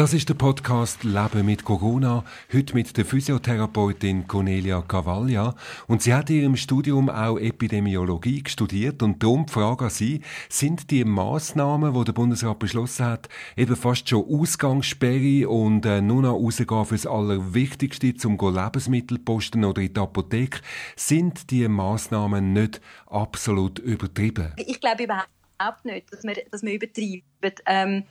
[0.00, 2.24] Das ist der Podcast Leben mit Corona.
[2.54, 5.54] Heute mit der Physiotherapeutin Cornelia Cavaglia.
[5.88, 9.02] Und sie hat in ihrem Studium auch Epidemiologie studiert.
[9.02, 13.28] Und darum die Frage an Sie, sind die Massnahmen, die der Bundesrat beschlossen hat,
[13.58, 19.82] eben fast schon Ausgangssperre und äh, nur noch rausgehen fürs Allerwichtigste, zum Lebensmittel posten oder
[19.82, 20.60] in die Apotheke,
[20.96, 24.54] sind die Massnahmen nicht absolut übertrieben?
[24.56, 27.22] Ich glaube überhaupt nicht, dass wir, dass wir übertreiben.
[27.66, 28.04] Ähm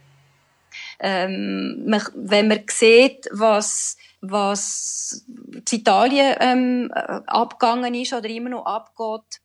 [1.00, 1.84] ähm,
[2.16, 6.92] wenn man sieht, was, was in Italien ähm,
[7.28, 9.42] abgegangen ist oder immer noch abgeht,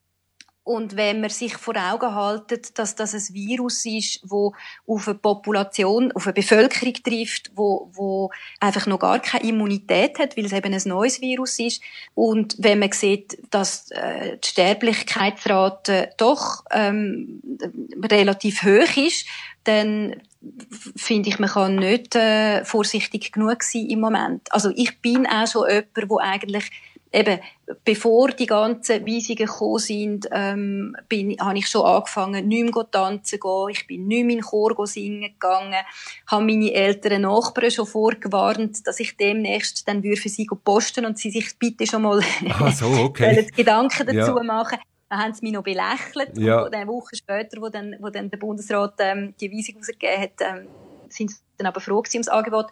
[0.65, 4.55] und wenn man sich vor Augen haltet, dass das ein Virus ist, wo
[4.87, 10.35] auf eine Population, auf eine Bevölkerung trifft, wo, wo einfach noch gar keine Immunität hat,
[10.35, 11.83] weil es eben ein neues Virus ist.
[12.15, 17.43] Und wenn man sieht, dass äh, die Sterblichkeitsrate doch ähm,
[18.03, 19.27] relativ hoch ist,
[19.65, 20.15] dann
[20.95, 24.51] finde ich, man kann nicht äh, vorsichtig genug sein im Moment.
[24.51, 26.71] Also ich bin auch so jemand, wo eigentlich
[27.15, 27.39] eben,
[27.83, 33.23] bevor die ganzen Weisungen gekommen sind, ähm, bin, habe ich schon angefangen, nicht mehr tanzen
[33.23, 33.69] zu gehen.
[33.69, 35.75] Ich bin nicht mehr in den Chor singen gegangen.
[36.27, 41.31] Habe meine älteren Nachbarn schon vorgewarnt, dass ich demnächst dann für sie posten und sie
[41.31, 43.47] sich bitte schon mal ah, so, okay.
[43.55, 44.43] Gedanken dazu ja.
[44.43, 44.77] machen.
[45.09, 46.37] Dann haben sie mich noch belächelt.
[46.37, 46.63] Ja.
[46.63, 50.41] Und eine Woche später, wo dann, wo dann der Bundesrat ähm, die Weisung rausgegeben hat,
[50.41, 50.67] ähm,
[51.09, 52.67] sind sie dann aber froh gewesen ums Angebot.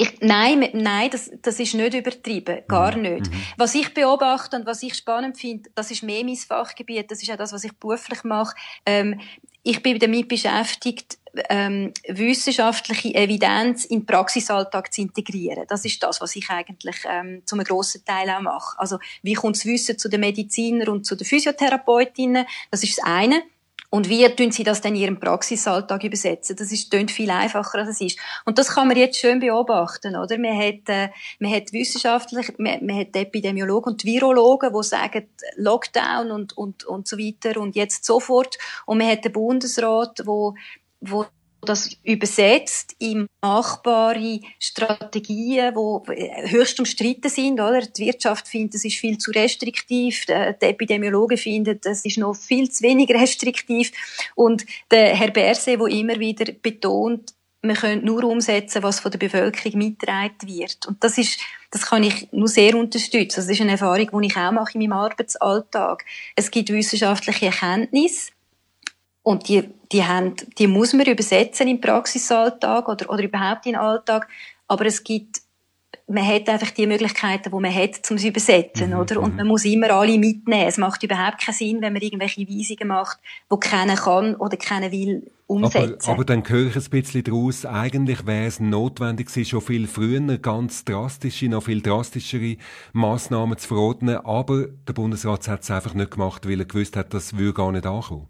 [0.00, 3.02] Ich, nein, nein, das, das ist nicht übertrieben, gar mhm.
[3.02, 3.30] nicht.
[3.30, 3.42] Mhm.
[3.56, 7.30] Was ich beobachte und was ich spannend finde, das ist mehr mein Fachgebiet, das ist
[7.30, 8.54] auch das, was ich beruflich mache.
[8.86, 9.20] Ähm,
[9.64, 11.18] ich bin damit beschäftigt,
[11.48, 15.64] ähm, wissenschaftliche Evidenz in den Praxisalltag zu integrieren.
[15.68, 18.78] Das ist das, was ich eigentlich ähm, zum grossen Teil auch mache.
[18.78, 22.46] Also wie kommt das Wissen zu den Medizinern und zu den Physiotherapeutinnen?
[22.70, 23.42] Das ist das eine.
[23.90, 26.56] Und wie tun sie das dann in ihrem Praxisalltag übersetzen?
[26.56, 28.18] Das ist, klingt viel einfacher, als es ist.
[28.44, 30.36] Und das kann man jetzt schön beobachten, oder?
[30.36, 31.08] Man hat, äh,
[31.38, 37.08] man hat wissenschaftlich, man, man hat Epidemiologen und Virologen, die sagen, Lockdown und, und, und
[37.08, 38.58] so weiter und jetzt sofort.
[38.84, 40.54] Und man hat den Bundesrat, wo,
[41.00, 41.26] wo
[41.60, 47.80] das übersetzt in machbare Strategien, die höchst umstritten sind, oder?
[47.80, 52.70] Die Wirtschaft findet, es ist viel zu restriktiv, die Epidemiologen finden, es ist noch viel
[52.70, 53.92] zu wenig restriktiv
[54.34, 59.18] und der Herr Berse, der immer wieder betont, wir können nur umsetzen, was von der
[59.18, 60.86] Bevölkerung mitgetragen wird.
[60.86, 61.40] Und das ist,
[61.72, 63.40] das kann ich nur sehr unterstützen.
[63.40, 66.04] Das ist eine Erfahrung, die ich auch mache in meinem Arbeitsalltag.
[66.36, 68.30] Es gibt wissenschaftliche Erkenntnisse,
[69.22, 73.80] und die, die, haben, die muss man übersetzen im Praxisalltag oder, oder überhaupt in den
[73.80, 74.28] Alltag.
[74.66, 75.42] Aber es gibt,
[76.06, 78.98] man hat einfach die Möglichkeiten, die man hat, um sie übersetzen, mhm.
[78.98, 79.20] oder?
[79.20, 79.36] Und mhm.
[79.36, 80.66] man muss immer alle mitnehmen.
[80.66, 83.18] Es macht überhaupt keinen Sinn, wenn man irgendwelche Weisungen macht,
[83.50, 85.98] wo keiner kann oder keiner will umsetzen.
[86.04, 89.86] Aber, aber dann höre ich ein bisschen daraus, eigentlich wäre es notwendig gewesen, schon viel
[89.86, 92.56] früher ganz drastische, noch viel drastischere
[92.92, 97.12] Massnahmen zu verordnen, aber der Bundesrat hat es einfach nicht gemacht, weil er gewusst hat,
[97.14, 98.28] das würde gar nicht ankommen.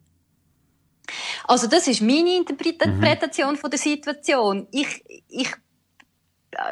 [1.45, 3.59] Also das ist meine Interpretation mhm.
[3.59, 4.67] von der Situation.
[4.71, 5.51] Ich, ich,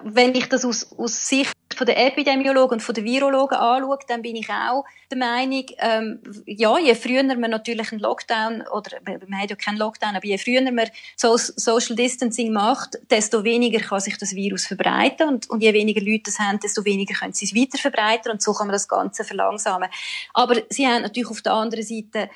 [0.03, 4.23] wenn ich das aus, aus Sicht von der Epidemiologen und von der Virologen anschaue, dann
[4.23, 9.41] bin ich auch der Meinung, ähm, ja, je früher man natürlich einen Lockdown, oder man
[9.41, 14.01] hat ja keinen Lockdown, aber je früher man so Social Distancing macht, desto weniger kann
[14.01, 17.45] sich das Virus verbreiten und, und je weniger Leute es haben, desto weniger können sie
[17.45, 19.89] es weiter verbreiten und so kann man das Ganze verlangsamen.
[20.35, 22.31] Aber sie haben natürlich auf der anderen Seite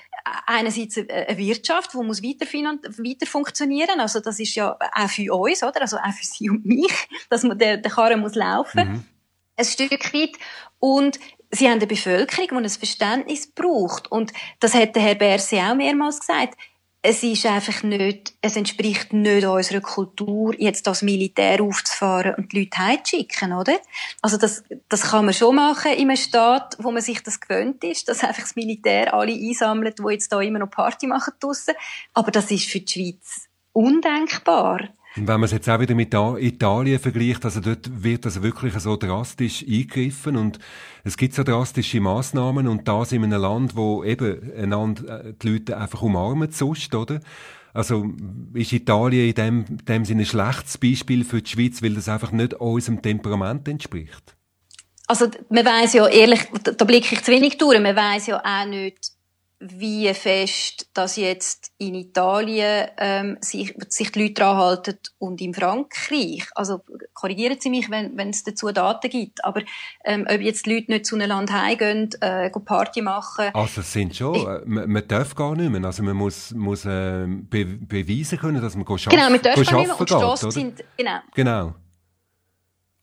[0.47, 5.63] einerseits eine Wirtschaft, die muss weiter, weiter funktionieren, also das ist ja auch für uns,
[5.63, 5.81] oder?
[5.83, 6.93] Also auch für sie und mich,
[7.29, 8.89] dass man der, der Karren muss laufen.
[8.89, 9.05] Mhm
[9.61, 10.33] ein Stück weit.
[10.79, 11.19] Und
[11.51, 14.11] sie haben eine Bevölkerung, die ein Verständnis braucht.
[14.11, 16.57] Und das hat der Herr Berse auch mehrmals gesagt.
[17.03, 22.61] Es ist einfach nicht, es entspricht nicht unserer Kultur, jetzt das Militär aufzufahren und die
[22.61, 23.79] Leute heimzuschicken, oder?
[24.21, 27.83] Also das, das kann man schon machen in einem Staat, wo man sich das gewöhnt
[27.85, 31.73] ist, dass einfach das Militär alle einsammelt, die jetzt da immer noch Party machen draussen.
[32.13, 34.91] Aber das ist für die Schweiz undenkbar.
[35.17, 38.75] Und wenn man es jetzt auch wieder mit Italien vergleicht, also dort wird also wirklich
[38.75, 40.61] so drastisch eingegriffen und
[41.03, 45.49] es gibt so drastische Maßnahmen und das in einem Land, wo eben einander äh, die
[45.49, 47.21] Leute einfach umarmen sonst, oder?
[47.73, 48.13] Also
[48.55, 52.33] ist Italien in dem, dem Sinne ein schlechtes Beispiel für die Schweiz, weil das einfach
[52.33, 54.37] nicht unserem Temperament entspricht?
[55.07, 58.67] Also man weiß ja ehrlich, da blicke ich zu wenig durch, man weiß ja auch
[58.67, 59.11] nicht,
[59.61, 65.53] wie fest dass jetzt in Italien ähm, sich, sich die Leute dran halten und in
[65.53, 66.49] Frankreich.
[66.55, 66.81] Also
[67.13, 69.45] korrigieren Sie mich, wenn, wenn es dazu Daten gibt.
[69.45, 69.61] Aber
[70.05, 73.51] ähm, ob jetzt die Leute nicht zu einem Land heimgehen, äh, Party machen.
[73.53, 75.85] Also es sind schon, ich, äh, man, man, darf gar nicht mehr.
[75.85, 79.79] Also man muss, muss äh, be beweisen können, dass man arbeiten Genau, man darf gar
[79.79, 80.01] nicht mehr.
[80.01, 81.19] Und Strassen sind, genau.
[81.35, 81.75] Genau.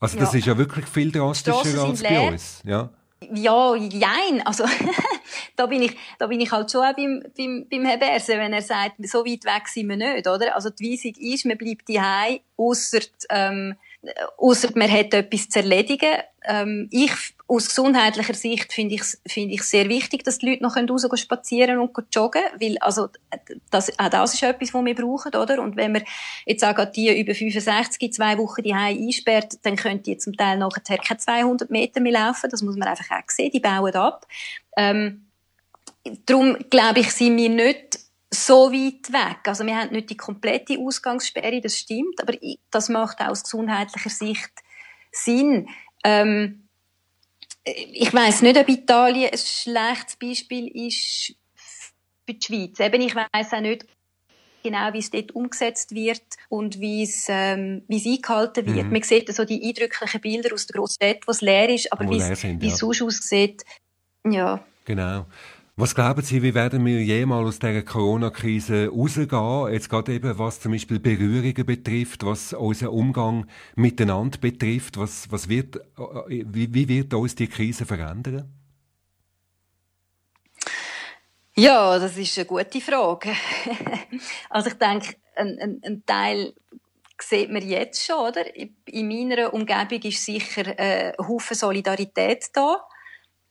[0.00, 0.24] Also ja.
[0.24, 2.62] das ist ja wirklich viel drastischer als bei uns.
[2.64, 2.90] Ja.
[3.34, 4.46] Ja, jein.
[4.46, 4.64] Also,
[5.56, 8.52] da bin ich, da bin ich halt schon auch beim, beim, beim Herrn Berse, wenn
[8.52, 10.54] er sagt, so weit weg sind wir nicht, oder?
[10.54, 13.00] Also, die Weisung ist, man bleibt daheim, ausser,
[13.30, 13.74] ähm,
[14.36, 16.22] ausser man hat etwas zu erledigen.
[16.44, 20.62] Ähm, ich, aus gesundheitlicher Sicht finde ich es finde ich sehr wichtig, dass die Leute
[20.62, 23.08] noch raus spazieren und joggen weil also
[23.70, 25.62] das, auch das ist etwas, was wir brauchen, oder?
[25.62, 26.04] Und wenn man
[26.44, 30.98] jetzt auch die über 65 zwei Wochen die einsperrt, dann können die zum Teil nachher
[30.98, 32.50] keine 200 Meter mehr laufen.
[32.50, 33.50] Das muss man einfach auch sehen.
[33.50, 34.26] Die bauen ab.
[34.76, 35.26] Ähm,
[36.26, 37.98] darum glaube ich, sind wir nicht
[38.30, 39.38] so weit weg.
[39.46, 42.34] Also wir haben nicht die komplette Ausgangssperre, das stimmt, aber
[42.70, 44.52] das macht auch aus gesundheitlicher Sicht
[45.10, 45.70] Sinn.
[46.04, 46.67] Ähm,
[47.92, 51.34] ich weiß nicht, ob Italien ein schlechtes Beispiel ist
[52.26, 52.80] für die Schweiz.
[52.80, 53.86] Eben, ich weiß auch nicht
[54.62, 58.86] genau, wie es dort umgesetzt wird und wie es, ähm, wie es eingehalten wird.
[58.86, 58.92] Mhm.
[58.92, 62.18] Man sieht so die eindrücklichen Bilder aus der Großstadt, wo es leer ist, aber wie
[62.18, 62.76] es, ja.
[62.76, 63.64] sonst aussieht,
[64.24, 64.64] ja.
[64.84, 65.26] Genau.
[65.80, 69.72] Was glauben Sie, wie werden wir jemals aus dieser Corona-Krise rausgehen?
[69.72, 74.98] Jetzt gerade eben, was zum Beispiel Berührungen betrifft, was unseren Umgang miteinander betrifft.
[74.98, 78.52] Was, was wird, äh, wie, wie wird uns die Krise verändern?
[81.54, 83.30] Ja, das ist eine gute Frage.
[84.50, 86.54] also ich denke, ein, ein, ein Teil
[87.22, 88.42] sieht man jetzt schon, oder?
[88.56, 92.84] In meiner Umgebung ist sicher äh, ein Haufen Solidarität da.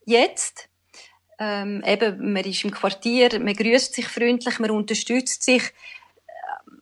[0.05, 0.67] Jetzt
[1.39, 5.63] ähm, eben, man ist im Quartier, man grüßt sich freundlich, man unterstützt sich.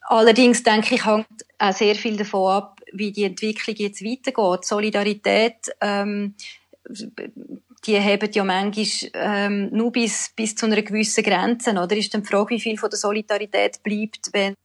[0.08, 1.28] Allerdings denke ich, hängt
[1.58, 4.66] auch sehr viel davon ab, wie die Entwicklung jetzt weitergeht.
[4.66, 6.36] Solidarität, ähm,
[7.86, 11.72] die haben ja manchmal ähm, nur bis, bis zu einer gewissen Grenze.
[11.72, 14.56] Oder ist dann die Frage, wie viel von der Solidarität bleibt, wenn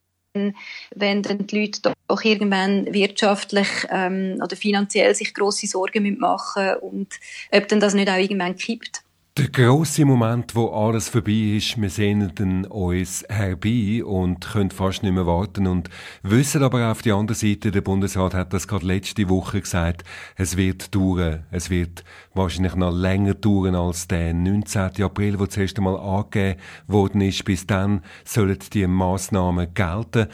[0.94, 7.08] wenn dann die Leute doch irgendwann wirtschaftlich ähm, oder finanziell sich grosse Sorgen machen und
[7.50, 9.02] ob dann das nicht auch irgendwann kippt.
[9.40, 15.02] Der grosse Moment, wo alles vorbei ist, wir sehen den uns herbei und können fast
[15.02, 15.88] nicht mehr warten und
[16.22, 20.04] wissen aber auf die andere Seite, der Bundesrat hat das gerade letzte Woche gesagt,
[20.36, 25.02] es wird dauern, es wird wahrscheinlich noch länger dauern als der 19.
[25.02, 27.42] April, wo zuerst einmal angegeben worden ist.
[27.46, 30.26] Bis dann sollen die Massnahmen gelten.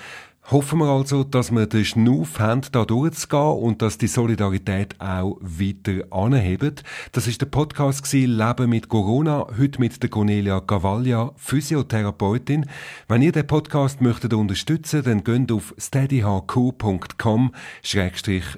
[0.48, 5.38] Hoffen wir also, dass wir den Schnuff haben, da durchzugehen und dass die Solidarität auch
[5.40, 6.84] weiter anhebt.
[7.10, 12.66] Das ist der Podcast Leben mit Corona, heute mit der Cornelia Gavaglia, Physiotherapeutin.
[13.08, 17.52] Wenn ihr den Podcast möchtet unterstützen, dann geht auf steadyhq.com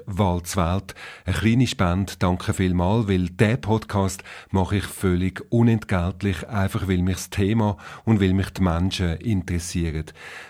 [0.04, 0.94] Walzwelt.
[1.24, 7.16] Eine kleine Spende, danke vielmals, weil der Podcast mache ich völlig unentgeltlich, einfach weil mich
[7.16, 10.04] das Thema und weil mich die Menschen interessieren.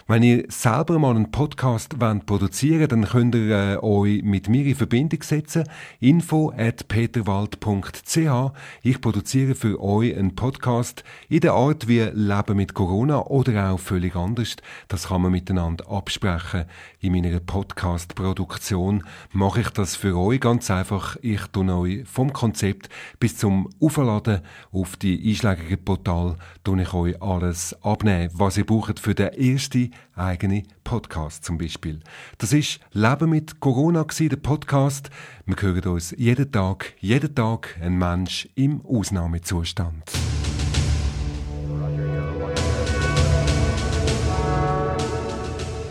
[0.09, 4.65] Wenn ihr selber mal einen Podcast wollt produzieren dann könnt ihr äh, euch mit mir
[4.65, 5.65] in Verbindung setzen.
[6.01, 8.53] info at peterwald.ch
[8.83, 13.81] Ich produziere für euch einen Podcast in der Art wie Leben mit Corona oder auch
[13.81, 14.57] völlig anders.
[14.89, 16.65] Das kann man miteinander absprechen.
[17.01, 21.17] In meiner Podcast-Produktion mache ich das für euch ganz einfach.
[21.23, 22.89] Ich tue euch vom Konzept
[23.21, 24.41] bis zum Aufladen
[24.73, 29.93] auf die einschlägigen Portal tue ich euch alles abnehmen, was ihr braucht für den ersten
[30.19, 32.01] eigenen Podcast zum Beispiel.
[32.39, 35.11] Das ist Leben mit Corona der Podcast.
[35.47, 40.05] Wir hören uns jeden Tag, jeden Tag ein Mensch im Ausnahmezustand.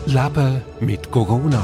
[0.06, 1.62] Leben mit Corona.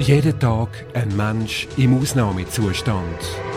[0.00, 3.51] Jeden Tag ein Mensch im Ausnahmezustand.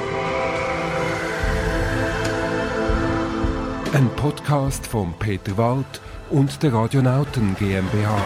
[3.96, 8.18] Ein Podcast von Peter Wald und der Radionauten GmbH.